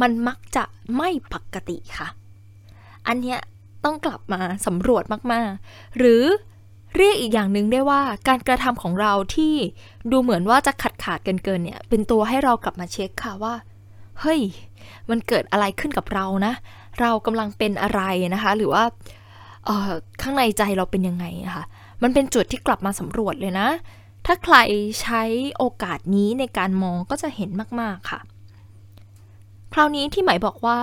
[0.00, 0.64] มันมักจะ
[0.96, 2.08] ไม่ปกติค่ะ
[3.06, 3.38] อันเนี้ย
[3.88, 6.24] ต้องกลับมาสำรวจมากๆ หรือ
[6.96, 9.54] เรียกอีกอย่างหนึ่งได้ว่าการกระทำของเราที่
[10.10, 13.54] ดูเหมือนว่าจะขัดขาดกันเกินเนี่ย เป็นตัวให้เรากลับมาเช็คค่ะว่า
[14.20, 14.40] เฮ้ย
[15.10, 16.52] มันเกิดอะไรขึ้นกับเรานะ
[17.00, 18.02] เรากำลังเป็นอะไร
[18.34, 18.84] นะคะ หรือว่า
[20.22, 21.64] ข้างในใจเราเป็นยังไงะคะ
[22.02, 23.68] มันเป็นจุดที่กลับมาสำรวจเลยนะ
[24.26, 24.56] ถ้าใคร
[25.02, 25.22] ใช้
[25.58, 28.20] โอกาสนี้ในการมองก็จะเห็นมาก ๆ ค่ะ
[29.72, 30.78] คราวนี้ที่หมายบอกว่า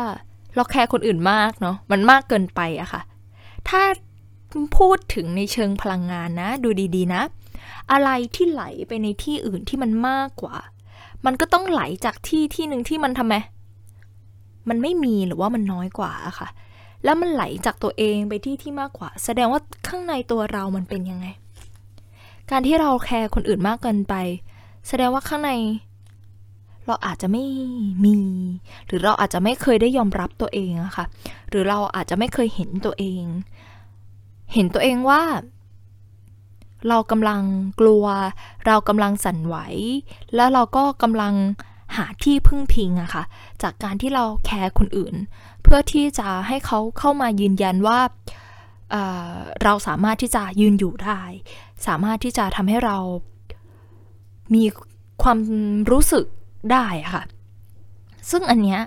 [0.56, 3.02] เราแคร์คนอื่นมากเนาะมันมากเกินไปอะค่ะ
[3.70, 3.82] ถ้า
[4.78, 7.22] พูดถึงในเชิงพลังงานนะ ดูดีๆนะ
[7.92, 10.56] อะไรที่ไหลไปในที่อื่นที่มันมากกว่า
[11.26, 13.36] มันก็ต้องไหลจากที่ที่หนึ่งที่มันทำไม
[14.70, 16.48] มันไม่มีหรือว่ามันน้อยกว่าอะค่ะ
[17.04, 21.28] แล้วมันไหลจากตัวเองไปที่ที่มากกว่า แสดงว่าข้างในตัวเรามันเป็นยังไง
[22.52, 24.14] การที่เราแคร์คนอื่นมากเกินไป
[24.88, 25.52] แสดงว่าข้างใน
[26.88, 27.44] เราอาจจะไม่
[28.06, 28.18] มี
[28.88, 31.06] หรือเราอาจจะไม่เคยได้ยอมรับตัวเองอะค่ะ
[31.50, 33.24] หรือเราอาจจะไม่เคยเห็นตัวเอง
[34.54, 35.22] เห็นตัวเองว่า
[36.90, 37.42] เรากำลัง
[37.80, 38.06] กลัว
[38.66, 39.56] เรากำลังสั่นไหว
[40.36, 41.34] แล้วเราก็กำลัง
[41.96, 43.24] หาที่พึ่งพิงอะค่ะ
[43.62, 45.16] จากการที่เราแคร์คนอื่น
[45.64, 48.00] เพื่อที่จะให้เขาเข้ามายืนยันว่า
[48.92, 51.22] เเราสามารถที่จะยืนอยู่ได้
[51.88, 52.98] สามารถที่จะทำให้เรา
[54.54, 54.64] มี
[55.24, 55.38] ความ
[55.92, 56.26] รู้สึก
[56.72, 57.24] ได้ค่ะ
[58.30, 58.82] ซึ่งอันเนี้ย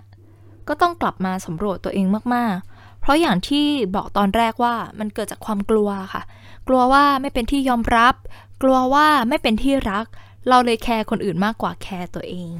[0.68, 6.22] ก็ต้องกลับมาสำรวจตัวเองมากๆ เพราะอย่างที่บอกตอนแรกว่ามันเกิดจากความกลัวค่ะ
[6.68, 8.14] กลัวว่าไม่เป็นที่ยอมรับ
[8.62, 10.06] กลัวว่าไม่เป็นที่รัก
[10.48, 12.52] เราเลยแคร์คนอื่นมากกว่าแคร์ตัวเอง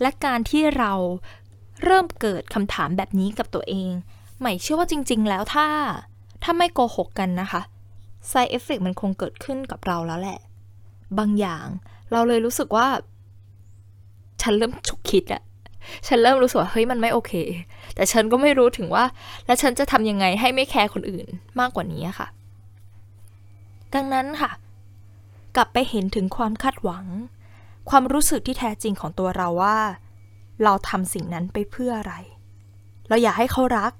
[0.00, 0.92] และการที่เรา
[1.84, 3.90] เริ่มเกิดคำถามแบบนี้กับตัวเอง
[4.38, 5.66] ใหม่เชื่อว่าจริง ๆ แล้วถ้า
[6.42, 7.62] ถ้าไม่โกหกกันนะคะ
[8.30, 10.38] side effect มันคงเกิดขึ้นกับเราแล้วแหละ
[11.18, 11.66] บางอย่าง
[12.12, 12.88] เราเลยรู้สึกว่า
[14.42, 15.42] ฉันเริ่มฉุกคิดอะ
[16.06, 17.32] ฉันเริ่มรู้สึกว่าเฮ้ยมันไม่โอเค
[17.94, 19.04] แต่ฉันก็ไม่รู้ถึงว่า
[19.46, 21.26] แล้วฉันจะทำยังไงให้ไม่แคร์คนอื่น
[21.60, 22.28] มากกว่านี้ค่ะ
[23.94, 24.50] ดังนั้นค่ะ
[25.56, 27.06] กลับไปเห็นถึงความคาดหวัง
[27.90, 29.78] ความรู้สึกที่แท้จริงของตัวเราว่า
[30.64, 32.14] เราทำสิ่งนั้นไปเพื่ออะไร
[33.08, 33.92] เราอยากให้เขารัก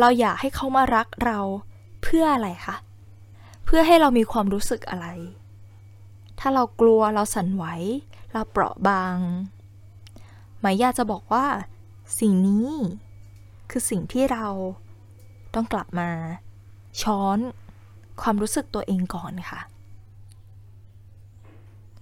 [0.00, 1.38] เราอยากให้เขามารักเรา
[2.02, 2.76] เพื่ออะไรคะ
[3.64, 5.06] เพื่อให้เรามีความรู้สึกอะไร
[6.38, 7.64] ถ้าเรากลัวเราสั่นไหว
[8.32, 9.16] เราเปราะบาง
[10.60, 11.46] หมายอยากจะบอกว่า
[12.20, 12.68] สิ่งนี้
[13.70, 14.46] คือสิ่งที่เรา
[15.54, 16.10] ต้องกลับมา
[17.02, 17.38] ช้อน
[18.22, 19.60] ความรู้สึกตัวเองก่อนค่ะ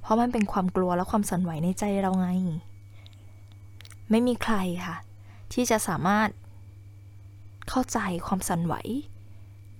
[0.01, 2.29] เพราะมันเป็นความกลัวและความสั่นไหวในใจเราไง
[4.11, 4.55] ไม่มีใคร
[4.87, 4.97] ค่ะ
[5.53, 6.29] ที่จะสามารถ
[7.69, 8.75] เข้าใจความสั่นไหว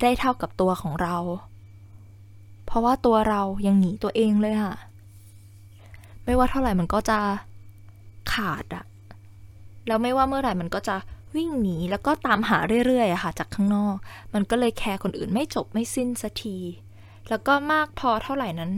[0.01, 1.17] ได้เท่ากับตัวของเรา
[2.67, 4.75] เพราะว่าตัวเรายังหนีตัวเองเลยค่ะ
[6.27, 7.19] ไม่ว่าเท่าไหร่มันก็จะ
[8.33, 8.85] ขาดอะ
[9.87, 10.97] แล้วไม่ว่าเมื่อไหร่มันก็จะ
[11.37, 13.97] วิ่งหนีแล้วก็ตามหาเรื่อยๆอะค่ะ จากข้างนอก
[14.35, 16.57] มันก็เลยแคร์คนอื่นไม่จบไม่สิ้นสักที
[17.29, 18.73] แล้วก็มากพอเท่าไหร่นั้น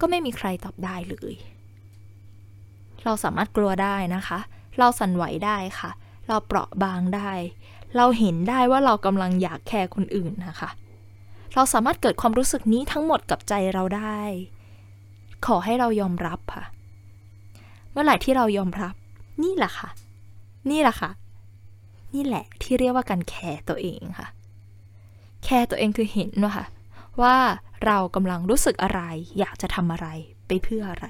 [0.00, 1.34] ก็ไม่มีใครตอบได้เลย
[3.04, 4.38] เราสามารถกลัวได้นะคะ
[4.78, 5.90] เราสั่นไหวได้ค่ะ
[6.28, 7.32] เราเปราะบางได้
[7.96, 10.70] เราเห็นได้ว่าเรากำลังอยากแคร์คนอื่นนะคะ
[11.54, 14.20] เราสามารถเกิดความรู้สึกนี้ทั้งหมดกับใจเราได้
[15.46, 16.64] ขอให้เรายอมรับค่ะ
[17.98, 18.94] เมื่อไหร่ที่เรายอมรับ
[19.42, 19.88] นี่แหละค่ะ
[20.70, 21.10] นี่แหละค่ะ
[22.14, 24.28] นี่แหละที่เรียกว่าการแคร์ตัวเองค่ะ
[25.44, 26.66] แคร์ตัวเองคือเห็นว่าค่ะ
[27.22, 27.36] ว่า
[27.86, 29.00] เรากำลังรู้สึกอะไร
[29.38, 30.06] อยากจะทำอะไร
[30.46, 31.06] ไปเพื่ออะไร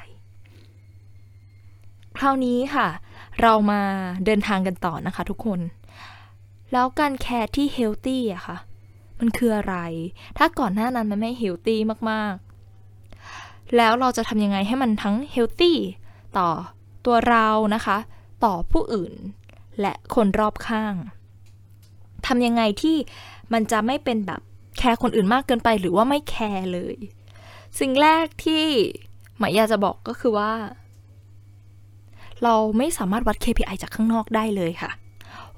[2.16, 2.88] คราวนี้ค่ะ
[3.40, 3.82] เรามา
[4.24, 5.60] เดินทางกันต่อนะคะทุกคน
[6.72, 8.56] แล้วการแคร์ที่ healthy อะค่ะ
[9.18, 9.76] มันคืออะไร
[10.38, 15.76] ถ้าก่อนหน้านั้นมันไม่ healthy มากๆ แล้วเราจะทำยังไงให้มันทั้ง healthy
[16.38, 16.48] ต่อ
[17.06, 17.98] ตัวเรานะคะ
[18.44, 19.14] ต่อผู้อื่น
[19.80, 20.94] และคนรอบข้าง
[22.26, 22.96] ทำยังไงที่
[23.52, 24.40] มันจะไม่เป็นแบบ
[24.78, 26.96] แคร์คนอื่นมากเกินไปหรือว่าไม่แคร์เลย
[27.78, 28.64] สิ่งแรกที่
[29.38, 30.52] ไหมอยากจะบอกก็คือว่า
[32.42, 34.90] เราไม่สามารถวัด KPI จากข้างนอกได้เลยค่ะ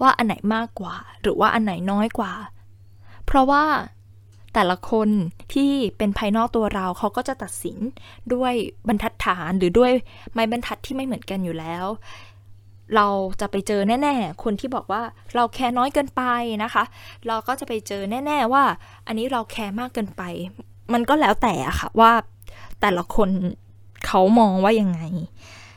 [0.01, 2.33] ว่าอันไหนมากกว่า หรือว่าอันไหนน้อยกว่า
[3.27, 3.65] เพราะว่า
[4.61, 5.09] แต่ละคน
[5.55, 7.79] ที่เป็นภายนอกตัวเราเขาก็จะตัดสิน
[8.35, 8.53] ด้วย
[8.88, 9.92] บรรทัดฐานหรือด้วย
[10.33, 11.85] ไม้บรรทัดที่ไม่เหมือนกันอยู่แล้ว
[12.94, 13.09] เรา
[13.40, 15.03] จะไปเจอแน่ ๆ คนที่บอกว่า
[15.35, 16.23] เราแคร์น้อยเกินไป
[16.62, 16.85] นะคะ
[17.27, 18.64] เราก็จะไปเจอแน่ ๆ ว่า
[19.07, 20.23] อันนี้เราแคร์มากเกินไป
[20.92, 22.12] มันก็แล้วแต่ค่ะว่า
[22.81, 23.31] แต่ละคน
[24.07, 25.01] เขามองว่ายังไง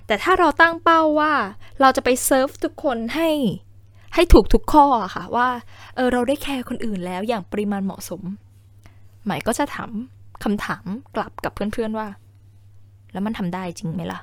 [0.07, 1.33] แต่ถ้าเราตั้งเป้าว่า
[1.81, 3.29] เราจะไปเซิร์ฟทุกคนให้
[4.15, 5.49] ให้ถูกทุกข้อค่ะว่า
[5.95, 8.21] เออเราได้แคร์คนอื่นแล้วอย่างปริมาณเหมาะสม
[9.25, 9.91] หมายก็จะถาม
[10.43, 12.07] คำถามกลับกับเพื่อนๆว่า
[13.11, 14.19] แล้วมันทำได้จริงไหมล่ะ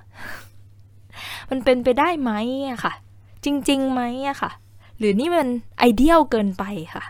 [1.50, 2.32] มันเป็นไปได้ไหม
[2.70, 2.92] อะค่ะ
[3.44, 4.50] จริงๆไหมอะค่ะ
[4.98, 7.04] หรือนี่มันไอเดียลเกินไปค่ะ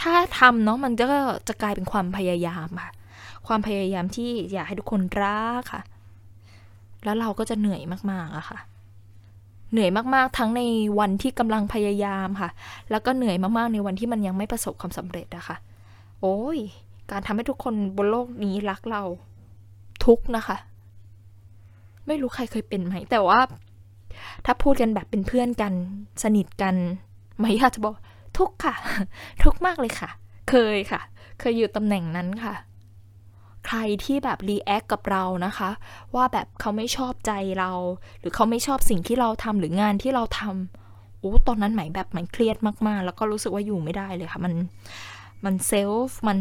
[0.00, 1.06] ถ้าทำเนาะมันก็
[1.48, 2.92] จะกลายเป็นความพยายามค่ะ
[3.46, 5.82] ความพยายามที่อยากให้ทุกคนรักค่ะ
[7.04, 8.58] แล้วเราก็จะเหนื่อยมากๆอะค่ะ
[9.72, 10.62] เหนื่อยมากๆ ทั้งใน
[10.98, 12.50] วันที่กำลังพยายามค่ะ
[12.90, 15.56] แล้วก็เหนื่อยมากๆ ในวันที่มันยังไม่ประสบความสำเร็จอะค่ะ
[16.20, 16.58] โอ้ย
[17.10, 19.02] การทำให้ทุกคนบนโลกนี้รักเรา
[20.04, 20.56] ทุกนะคะ
[22.06, 23.40] ไม่รู้ใครเคยเป็นไหม แต่ว่า
[24.44, 25.72] ถ้าพูดกันแบบเป็นเพื่อนกัน
[26.22, 26.74] สนิทกัน
[27.40, 27.94] ไม่อยากจะบอก
[28.38, 28.74] ทุกข์ค่ะ
[29.42, 30.10] ทุกข์มากเลยค่ะ
[30.50, 31.00] เคยค่ะ
[31.40, 32.54] เคยอยู่ตำแหน่งนั้นค่ะ
[33.68, 35.70] ใครที่แบบ react กับเรานะคะ
[36.14, 37.72] ว่าแบบเขาไม่ชอบใจเรา
[38.20, 44.54] หรือเขาไม่ชอบสิ่งที่เราทำหรืองานที่เราทำโอ้ตอนนั้นหมายแบบมันเครียดมากๆ แล้วก็รู้สึกว่าอยู่ไม่ได้เลยค่ะมัน
[45.44, 46.38] มัน self มัน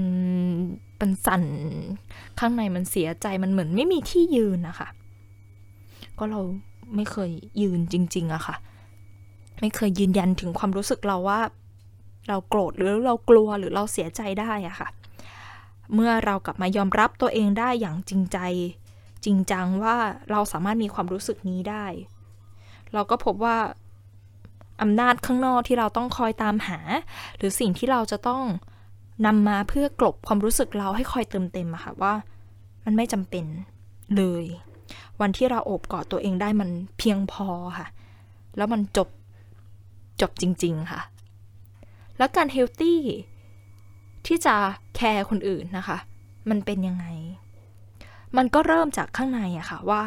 [1.00, 1.44] มันสั่น
[2.40, 4.88] ข้างในมันเสียใจมันเหมือนไม่มีที่ยืนนะคะ
[6.18, 6.42] ก็เรา
[6.96, 8.56] ไม่เคยยืนจริง ๆอะค่ะ
[9.62, 11.40] ไม่เคยยืนยันถึงความรู้สึกเราว่า
[12.28, 14.90] เราโกรธหรือเรากลัวหรือเราเสียใจได้อะค่ะ
[15.94, 18.40] เมื่อเรากลับมายอมรับตัวเองได้อย่างจริงใจ
[19.26, 19.96] จริงจังว่า
[20.32, 21.86] เราสามารถมีความรู้สึกนี้ได้
[22.94, 23.58] เราก็พบว่า
[24.82, 26.80] อำนาจข้างนอกที่เราต้องคอยตามหา
[27.38, 28.44] หรือสิ่งที่เราจะต้อง
[29.26, 32.14] นำมาเพื่อกลบความรู้สึกเราให้คอยเติมเต็มอะค่ะว่า
[32.86, 33.46] มันไม่จำเป็น
[34.18, 34.46] เลย
[35.22, 37.48] วันที่เราโอบกอดตัวเองได้มันเพียงพอ
[37.78, 37.88] ค่ะ
[38.58, 39.08] แล้วมันจบ
[40.22, 41.02] จบจริง ๆ ค่ะ
[42.18, 43.00] แล้วการเฮลตี้
[44.28, 44.56] ที่จะ
[44.96, 45.98] แคร์คนอื่นนะคะ
[46.50, 47.06] มันเป็นยังไง
[48.38, 50.04] มันก็เริ่มจากข้างในอะค่ะว่า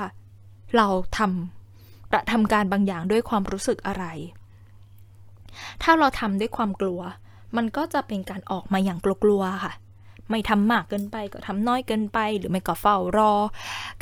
[0.76, 4.04] เราทำกระทำการบางอย่างด้วยความรู้สึกอะไร
[5.82, 7.00] ถ้าเราทำด้วยความกลัว
[7.56, 9.72] มันก็จะเป็นการออกมาอย่างกลัวๆค่ะ
[10.30, 13.32] ไม่ทำมากเกินไปก็ทำน้อยเกินไป หรือไม่ก็เฝ้ารอ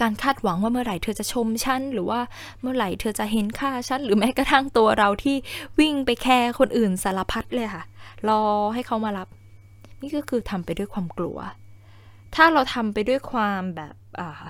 [0.00, 2.20] การคาดหวังว่าเมื่อไหร่เธอจะชมฉันหรือว่า
[2.61, 5.37] เมื่อไหร่เธอจะเห็นค่าฉันหรือแม้กระทั่งตัวเราที่
[5.78, 7.85] วิ่งไปแคร์คนอื่นสารพัดเลยค่ะ
[8.28, 8.42] รอ
[8.74, 9.28] ให้เขามารับ
[10.00, 11.38] นี่ก็คือทำไปด้วยความกลัว
[12.34, 14.42] ถ้าเราทำไปด้วยความแบบอ่า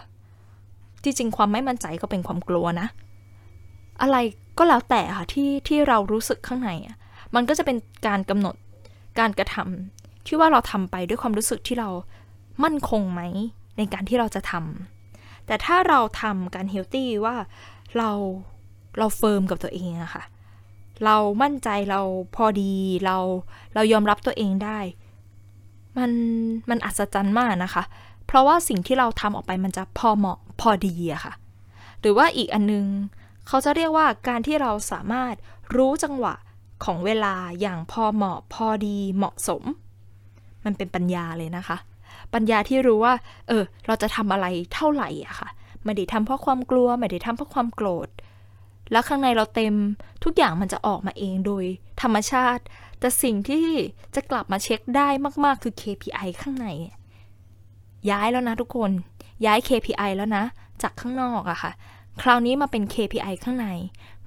[1.03, 2.89] ที่จริงความไม่มั่นใจก็เป็นความกลัวนะ
[4.03, 4.17] อะไร
[4.59, 6.97] ก็แล้วแต่ค่ะที่ที่เรารู้สึกข้างในอะ
[7.35, 8.55] มันก็จะเป็นการกำหนด
[9.19, 11.91] การกระทำที่ว่าเราทำไปด้วยความรู้สึกที่เรา
[12.65, 13.21] มั่นคงไหม
[13.77, 17.37] ในการที่เราจะทำแต่ถ้าเราทำการเฮลตี้ว่า
[17.99, 18.11] เรา
[18.99, 20.25] เราเฟิร์มกับตัวเองอะค่ะ
[21.05, 22.01] เรามั่นใจเรา
[22.37, 22.73] พอดี
[23.05, 23.17] เรา
[23.75, 24.79] เรายอมรับตัวเองได้
[25.99, 26.11] มัน
[26.71, 27.83] มันอัศจรรย์มากนะคะ
[28.27, 31.33] เพราะว่าสิ่งที่เราทำออกไปมันจะพอเหมาะพอดีอะค่ะ
[32.01, 32.87] หรือว่าอีกอันนึง
[33.47, 35.35] เขาจะเรียกว่าการที่เราสามารถ
[35.77, 36.35] รู้จังหวะ
[36.85, 39.63] ของเวลาอย่างพอเหมาะพอดีเหมาะสม
[40.65, 41.77] มันเป็นปัญญาเลยนะคะ
[42.35, 43.15] ปัญญาที่รู้ว่า
[43.49, 45.49] เออ เราจะทำอะไรเท่าไหร่อะค่ะ
[45.85, 48.09] ไม่ได้ทำเพราะความกลัวไม่ได้ทำเพราะความโกรธ
[48.93, 49.75] แล้วข้างในเราเต็ม
[50.25, 51.65] ทุกอย่างมันจะออกมาเองโดย
[52.03, 52.63] ธรรมชาติ
[53.01, 53.67] แต่สิ่งที่
[54.15, 55.09] จะกลับมาเช็คได้
[55.45, 56.67] มาก ๆ คือ KPI ข้างใน
[58.11, 58.91] ย้ายแล้วนะทุกคน
[59.47, 60.45] ย้าย KPI แล้วนะ
[60.83, 61.73] จากข้างนอกอะค่ะ
[62.23, 63.69] คราวนี้มาเป็น KPI ข้างใน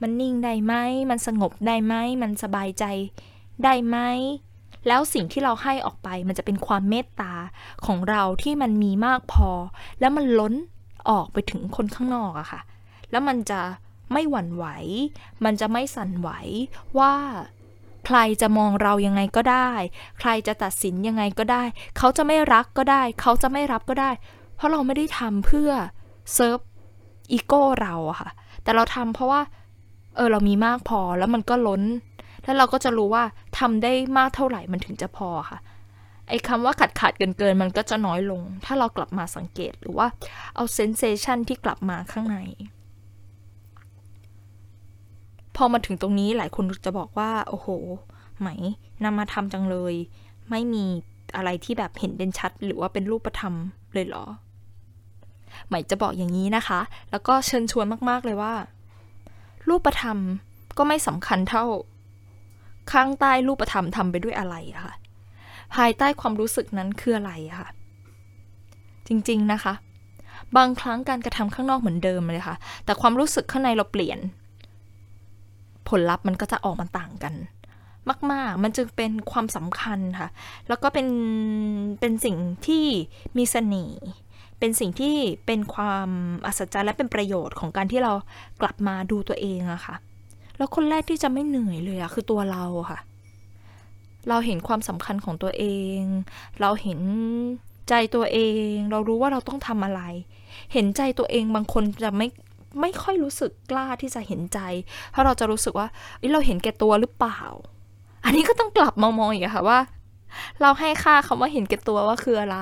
[0.01, 0.73] มันนิ่งได้ไหม
[1.09, 2.85] มันสงบได้ไหม มันสบายใจ
[3.63, 3.97] ได้ไหม
[4.87, 7.33] แล้วสิ่งที่เราให้ออกไปมันจะเป็นความเมตตา
[7.85, 9.49] ของเราที่มันมีมากพอ
[9.99, 10.53] แล้วมันล้น
[11.09, 12.61] ออกไปถึงคนข้างนอกอะค่ะ
[13.11, 13.61] แล้วมันจะ
[14.13, 14.65] ไม่หวั่นไหว
[15.45, 16.29] มันจะไม่สั่นไหว
[16.99, 17.13] ว่า
[18.05, 19.69] ใครจะมองเรายังไงก็ได้
[20.19, 21.63] ใครจะตัดสินยังไงก็ได้
[21.97, 24.11] เขาจะไม่รักก็ได้ เขาจะไม่รับก็ได้
[24.55, 25.71] เพราะเราไม่ได้ทำเพื่อ
[26.33, 26.59] serve
[27.31, 28.29] ego เราอะค่ะ
[28.63, 29.41] แต่เราทำเพราะว่า
[30.15, 31.83] เออเรามีมากพอแล้วมันก็ล้น
[32.43, 33.23] แล้วเราก็จะรู้ว่า
[33.59, 35.59] ทำได้มากเท่าไหร่มันถึงจะพอค่ะ
[36.29, 40.07] ไอ้คำว่าขาดขาดเกินเกินมันก็จะน้อยลง ถ้าเรากลับมาสังเกตหรือว่า
[40.55, 42.37] เอา sensation ที่กลับมาข้างใน
[45.55, 47.67] พอมาถึงตรงนี้หลายคนจะบอกว่า โอ้โห
[48.39, 48.49] ไหม
[49.03, 49.93] นำมาทำจังเลย
[50.49, 50.85] ไม่มี
[51.35, 53.53] อะไรที่แบบเห็นเป็นชัด หรือว่าเป็นรูปธรรม
[53.93, 54.25] เลยเหรอ
[55.67, 56.79] ไหมจะบอกอย่างนี้นะคะ
[57.11, 58.53] แล้วก็เชิญชวนมากๆเลยว่า
[59.69, 60.17] รูปธรรม
[60.77, 61.65] ก็ไม่สำคัญเท่า
[62.91, 64.93] ข้างใต้รูปธรรมทำไปด้วยอะไรอะค่ะ
[65.75, 67.69] ภายใต้ความรู้สึกนั้นคืออะไรอะค่ะ
[69.07, 69.73] จริงๆนะคะ
[70.57, 74.19] บางครั้งการกระทำข้างนอกเหมือนเดิมเลยค่ะ แต่ความรู้สึกข้างในเราเปลี่ยน
[75.91, 77.33] ผลลัพธ์มันก็จะออกมาต่างกัน
[78.31, 80.29] มาก ๆ มันจึงเป็นความสำคัญค่ะ
[80.67, 81.07] แล้วก็เป็น
[81.99, 82.85] เป็นสิ่งที่
[83.37, 84.01] มีเสน่ห์
[84.59, 86.07] เป็นสิ่งที่เป็นความ
[86.45, 88.13] อัศจรรย์และเป็นประโยชน์ของการที่เรา
[88.61, 89.95] กลับมาดูตัวเองอะค่ะ
[90.57, 92.99] แล้วคนแรกที่จะไม่เหนื่อยเลยอะคือตัวเราค่ะ
[94.29, 95.65] เราเห็นความสำคัญของตัวเอ
[95.97, 95.99] ง
[96.61, 96.99] เราเห็น
[97.89, 98.39] ใจตัวเอ
[98.71, 100.01] ง เรารู้ว่าเราต้องทำอะไร
[100.73, 102.27] เห็นใจตัวเองบางคนจะไม่
[102.79, 104.59] ไม่ค่อยรู้สึกกล้าที่จะเห็นใจ
[105.11, 105.87] เพราะเราจะรู้สึกว่า
[106.33, 107.41] เราเห็นแก่ตัวหรือเปล่า
[108.25, 109.79] อันนี้ก็ต้องกลับมามองอีกค่ะว่า
[110.61, 112.59] เราให้ค่าคำว่าเห็นแก่ตัวว่าคืออะไร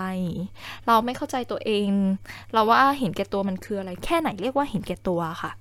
[0.88, 1.90] เราไม่เข้าใจตัวเอง
[2.54, 5.52] เราว่าเห็นแก่ตัวมันคืออะไร แค่ไหนเรียกว่าเห็นแก่ตัวค่ะ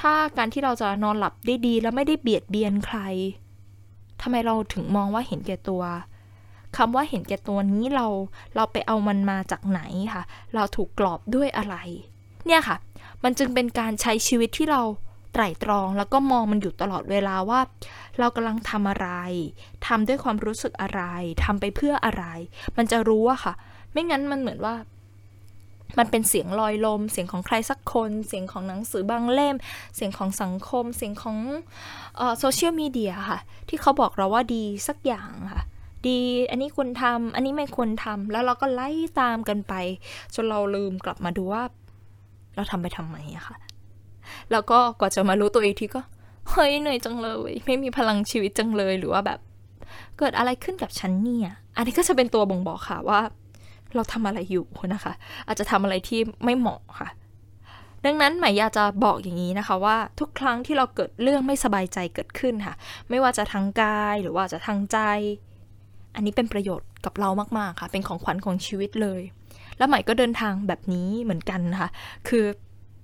[0.00, 2.98] ถ้าการที่เราจะนอนหลับได้ดีแล้วไม่ได้เบียดเบียนใคร
[4.22, 5.82] ทำไมเราถึงมองว่าเห็นแก่ตัว
[6.76, 8.06] คำว่าเห็นแก่ตัวนี้เรา
[8.56, 9.80] เราไปเอามันมาจากไหน
[10.14, 10.22] ค่ะ
[10.54, 11.76] เราถูกกรอบด้วยอะไร
[12.46, 12.76] เนี่ยค่ะ
[13.28, 14.82] มันจึงเป็นการใช้ชีวิตที่เรา
[15.32, 17.60] ไตร่ตรองแล้วก็มองมันอยู่ตลอดเวลาว่า
[18.18, 19.08] เรากำลังทำอะไร
[19.86, 21.02] ทำด้วยความรู้สึกอะไร
[21.44, 22.24] ทำไปเพื่ออะไร
[22.76, 23.54] มันจะรู้อะค่ะ
[23.92, 24.74] ไม่งั้นมันเหมือนว่า
[25.98, 29.56] มันเป็นเสียงลอยลม เสียงของใครสักคน เสียงของหนังสือบางเล่ม
[29.96, 31.38] เสียงของสังคม เสียงของ
[32.38, 35.62] โซเชียลมีเดียค่ะ ที่เขาบอกเราว่าดีสักอย่างค่ะ
[36.06, 36.18] ดี
[36.50, 39.74] อันนี้ควรทำอันนี้ไม่ควรทำแล้วเราก็ไล่ตามกันไป
[40.34, 41.62] จนเราลืมกลับมาดูว่า
[42.56, 43.56] เราทำไปทำไมอะค่ะ
[44.50, 46.00] แล้วก็กว่าจะมารู้ตัวเองทีก็
[46.50, 49.38] เฮ้ยเหนื่อยจังเลย ไม่มีพลังชีวิตจังเลยหรือว่าแบบ
[50.18, 53.20] เกิดอะไรขึ้นกับฉันเนี่ย อันนี้ก็จะเป็นตัวบ่งบอกค่ะว่า
[53.94, 55.12] เราทำอะไรอยู่นะคะ
[55.46, 57.08] อาจจะทำอะไรที่ไม่เหมาะค่ะ
[58.04, 62.74] ดังนั้นหมายอยากจะบอกอย่างนี้นะคะว่าทุกครั้งที่เราเกิดเรื่องไม่สบายใจเกิดขึ้นค่ะ
[63.08, 64.98] ไม่ว่าจะทางกายหรือว่าจะทางใจ
[66.14, 69.20] อันนี้เป็นประโยชน์กับเรามากๆค่ะ เป็นของขวัญของชีวิตเลย
[69.78, 71.90] แล้วใหม่ก็เดินทางแบบนี้เหมือนกันนะคะ
[72.28, 72.44] คือ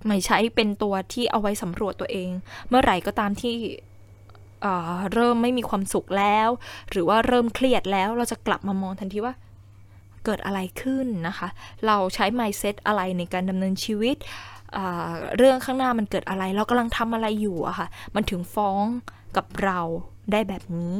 [0.05, 2.29] ใหม่ใช้เป็นตัวที่เอาไว้สำรวจตัวเอง
[2.67, 3.55] เมื่อไหร่ก็ตามที่
[5.13, 6.49] เริ่มไม่มีความสุขแล้ว
[6.91, 9.33] หรือว่าเริ่มเครียดแล้วเราจะกลับมามองทันทีว่า
[10.25, 11.47] เกิดอะไรขึ้นนะคะ
[11.87, 14.15] เราใช้ mindset อะไรในการดำเนินชีวิต
[15.37, 18.85] เรื่องข้างหน้ามันเกิดอะไร เรากำลังทำอะไรอยู่อะค่ะ มันถึงฟ้อง
[19.37, 19.79] กับเรา
[20.31, 20.97] ได้แบบนี้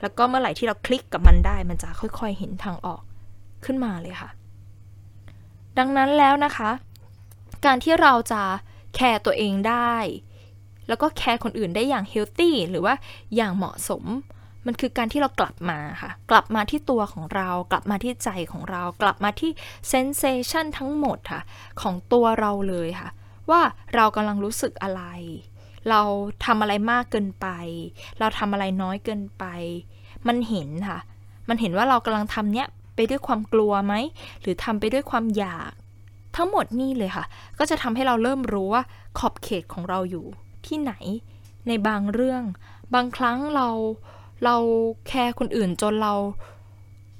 [0.00, 3.02] แล้วก็เมื่อไหร่ที่เราคลิกกับมันได้ มันจะค่อยๆเห็นทางออก
[3.64, 4.30] ขึ้นมาเลยค่ะ
[5.78, 6.70] ดังนั้นแล้วนะคะ
[7.64, 8.42] การที่เราจะ
[8.94, 9.94] care ตัวเองได้
[10.88, 12.94] แล้วก็ care คนอื่นได้อย่าง healthy หรือว่า
[13.36, 14.04] อย่างเหมาะสม
[14.66, 19.50] มันคือการที่เรากลับมาค่ะ กลับมาที่ตัวของเรา กลับมาที่ใจของเรา กลับมาที่
[19.88, 21.42] เซนเซชันทั้งหมดค่ะ
[21.80, 23.08] ของตัวเราเลยค่ะ
[23.50, 23.60] ว่า
[23.94, 25.02] เรากำลังรู้สึกอะไร
[25.90, 26.02] เรา
[26.44, 27.46] ทำอะไรมากเกินไป
[28.18, 29.44] เราทำอะไรน้อยเกินไป
[30.26, 30.98] มันเห็นค่ะ
[31.48, 33.94] มันเห็นว่าเรากำลังทำเนี้ย ไปด้วยความกลัวไหม
[34.40, 35.72] หรือทำไปด้วยความอยาก
[36.36, 37.24] ทั้งหมดนี่เลยค่ะ
[37.58, 38.82] ก็จะทำให้เราเริ่มรู้ว่า
[39.18, 40.26] ขอบเขตของเราอยู่
[40.66, 40.92] ที่ไหน
[41.68, 42.42] ในบางเรื่อง
[42.94, 43.68] บางครั้งเรา
[44.44, 44.56] เรา
[45.06, 46.14] แคร์คนอื่นจนเรา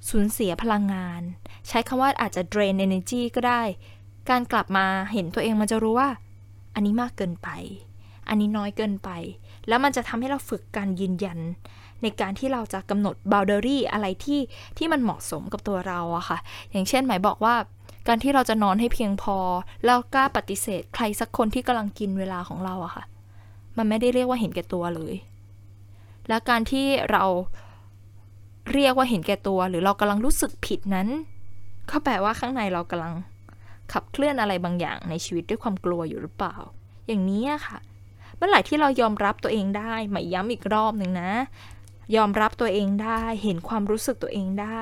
[0.09, 1.23] สูญเสียพลังงาน
[1.69, 3.63] ใช้คำว่าอาจจะ drain energy ก็ได้
[4.31, 6.11] การกลับมาเห็นตัวเองมันจะรู้ว่า
[6.75, 7.49] อันนี้มากเกินไป
[8.29, 9.11] อันนี้น้อยเกินไป
[9.69, 11.39] แล้วมันจะทำให้เราฝึกการยืนยัน
[12.03, 14.41] ในการที่เราจะกำหนด boundary อะไรที่
[14.79, 16.39] ที่มันเหมาะสมกับตัวเราอะค่ะ
[16.71, 17.55] อย่างเช่นหมายบอกว่า
[18.09, 19.37] การที่เราจะนอนให้เพียงพอ
[19.85, 23.05] แล้วกล้าปฏิเสธ ใครสักคนที่กำลังกินเวลาของเราอะค่ะ
[23.77, 25.15] มันไม่ได้เรียกว่าเห็นแก่ตัวเลย
[26.29, 27.25] และการที่เรา
[28.73, 31.09] เรียกว่าเห็นแก่ตัว หรือเรากำลังรู้สึกผิดนั้น
[31.91, 33.15] ก็แปลว่าข้างในเรากำลัง
[33.93, 36.57] ขับเคลื่อนอะไรบางอย่างในชีวิตด้วยความกลัวอยู่หรือเปล่า
[37.07, 37.79] อย่างนี้ค่ะ
[38.45, 41.33] มื่อไหร่ที่เรายอมรับตัวเองได้หมายย้ำอีกรอบหนึ่งนะ
[42.17, 44.81] ยอมรับตัวเองได้เห็นความรู้สึกตัวเองได้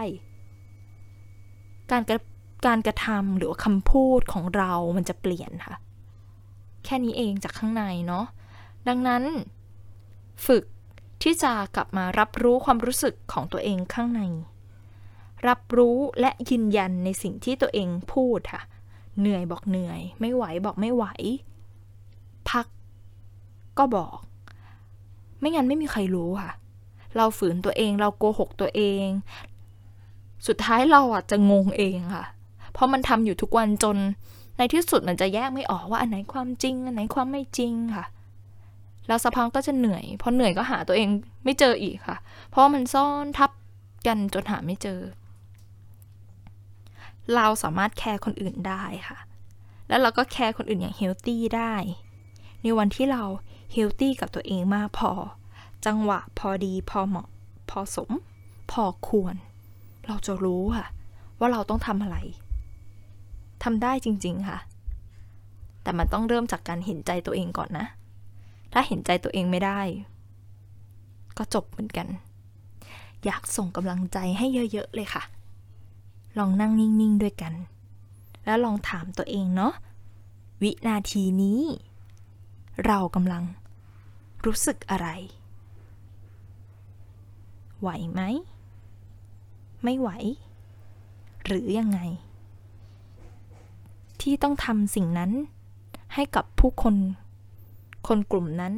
[1.90, 2.20] การกระ
[2.66, 5.76] การกระทำหรือคำพูดของเรามันจะเปลี่ยนค่ะ
[6.84, 8.26] แค่นี้เองจากข้างในเนาะ
[8.88, 9.22] ดังนั้น
[10.46, 10.64] ฝึก
[11.22, 14.22] ที่จะกลับมารับรู้ความรู้สึกของตัวเองข้างใน
[15.48, 18.62] รับรู้และยืนยันในสิ่งที่ตัวเองพูดค่ะ
[19.18, 21.04] เหนื่อยบอกเหนื่อย ไม่ไหวบอกไม่ไหว
[22.50, 22.66] พัก
[23.78, 24.16] ก็บอก
[25.38, 26.52] ไม่งั้นไม่มีใครรู้ค่ะ
[27.16, 29.06] เราฝืนตัวเองเราโกหกตัวเอง
[30.46, 32.24] สุดท้ายเราอะจะงงเองค่ะ
[32.72, 33.96] เพราะมันทำอยู่ทุกวันจน
[34.56, 38.04] ในที่สุดมันจะแยกไม่ออกว่าอันไหนความจริง อันไหนความไม่จริงค่ะ
[39.08, 41.08] แล้วสักพักก็จะเหนื่อยพอเหนื่อยก็หาตัวเอง
[41.44, 42.16] ไม่เจออีกค่ะ
[42.50, 43.50] เพราะมันซ่อนทับ
[44.06, 45.00] กันจนหาไม่เจอ
[47.34, 49.18] เราสามารถแคร์คนอื่นได้ค่ะ
[49.88, 51.74] แล้วเราก็แคร์คนอื่นอย่างเฮลตี้ได้
[52.62, 53.22] ในวันที่เรา
[53.72, 55.10] เฮลตี้กับตัวเองมากพอ
[55.86, 57.28] จังหวะพอดีพอเหมาะ
[57.70, 58.10] พอสม
[58.70, 59.34] พอควร
[60.06, 60.86] เราจะรู้ค่ะ
[61.38, 62.16] ว่าเราต้องทำอะไร
[63.62, 64.58] ทำได้จริง ๆค่ะ
[65.82, 67.86] แต่มันต้องเริ่มจากการเห็นใจตัวเองก่อนนะ
[68.72, 69.80] ถ้าเห็นใจตัวเองไม่ได้
[71.36, 72.08] ก็จบเหมือนกัน
[73.24, 75.22] อยากส่งกำลังใจให้เยอะ ๆ เลยค่ะ
[76.38, 77.52] ลองนั่งนิ่ง ๆ ด้วยกัน
[78.44, 79.72] แล้วลองถามตัวเองเนาะ
[80.62, 81.60] วินาทีนี้
[82.86, 83.42] เรากำลัง
[84.44, 85.08] รู้สึกอะไร
[87.80, 88.20] ไหวไหม
[89.82, 90.10] ไม่ไหว
[91.44, 92.00] หรือยังไง
[94.20, 95.30] ที่ต้องทำสิ่งนั้น
[96.14, 96.96] ให้กับผู้คน
[98.06, 98.74] คนกลุ่มนั้น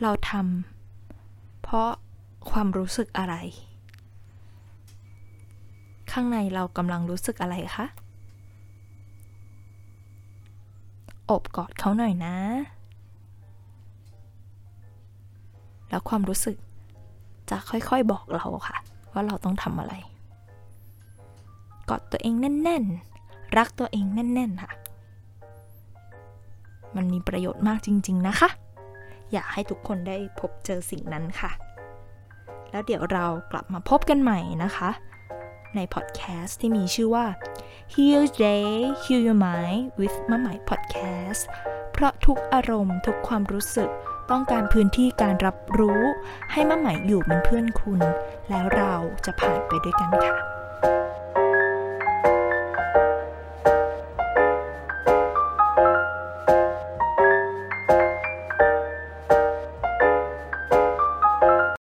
[0.00, 1.90] เราทำเพราะ
[2.50, 3.34] ความรู้สึกอะไร
[6.12, 7.86] ข้างในเรากำลังรู้สึกอะไรคะ
[11.30, 12.36] อบกอดเขาหน่อยนะ
[15.92, 16.56] แล้วความรู้สึก
[17.50, 18.76] จะค่อยๆบอกเราค่ะ
[19.12, 19.94] ว่าเราต้องทำอะไร
[21.88, 22.84] กอดตัวเองแน่น
[23.20, 24.72] ๆ รักตัวเองแน่น ๆ ค่ะ
[26.96, 28.48] มันมีประโยชน์มากจริง ๆ นะคะ
[29.32, 31.50] อยากให้ทุกคนได้พบเจอสิ่งนั้นค่ะ
[32.70, 34.90] แล้วเดี๋ยวเรากลับมาพบกันใหม่นะคะ
[35.74, 37.26] ในพอดแคสต์ที่มีชื่อว่า
[37.94, 38.66] Heal Day
[39.02, 41.42] Heal Your Mind with มะใหม่ Podcast
[41.92, 43.90] เพราะทุกอารมณ์ทุกความรู้สึก
[44.30, 46.00] ต้องการพื้นที่การรับรู้
[46.52, 48.00] ให้มะใหม่อยู่เป็นเพื่อนคุณ
[48.50, 48.94] แล้วเรา
[49.24, 50.36] จะผ่านไปด้วยกันค่ะ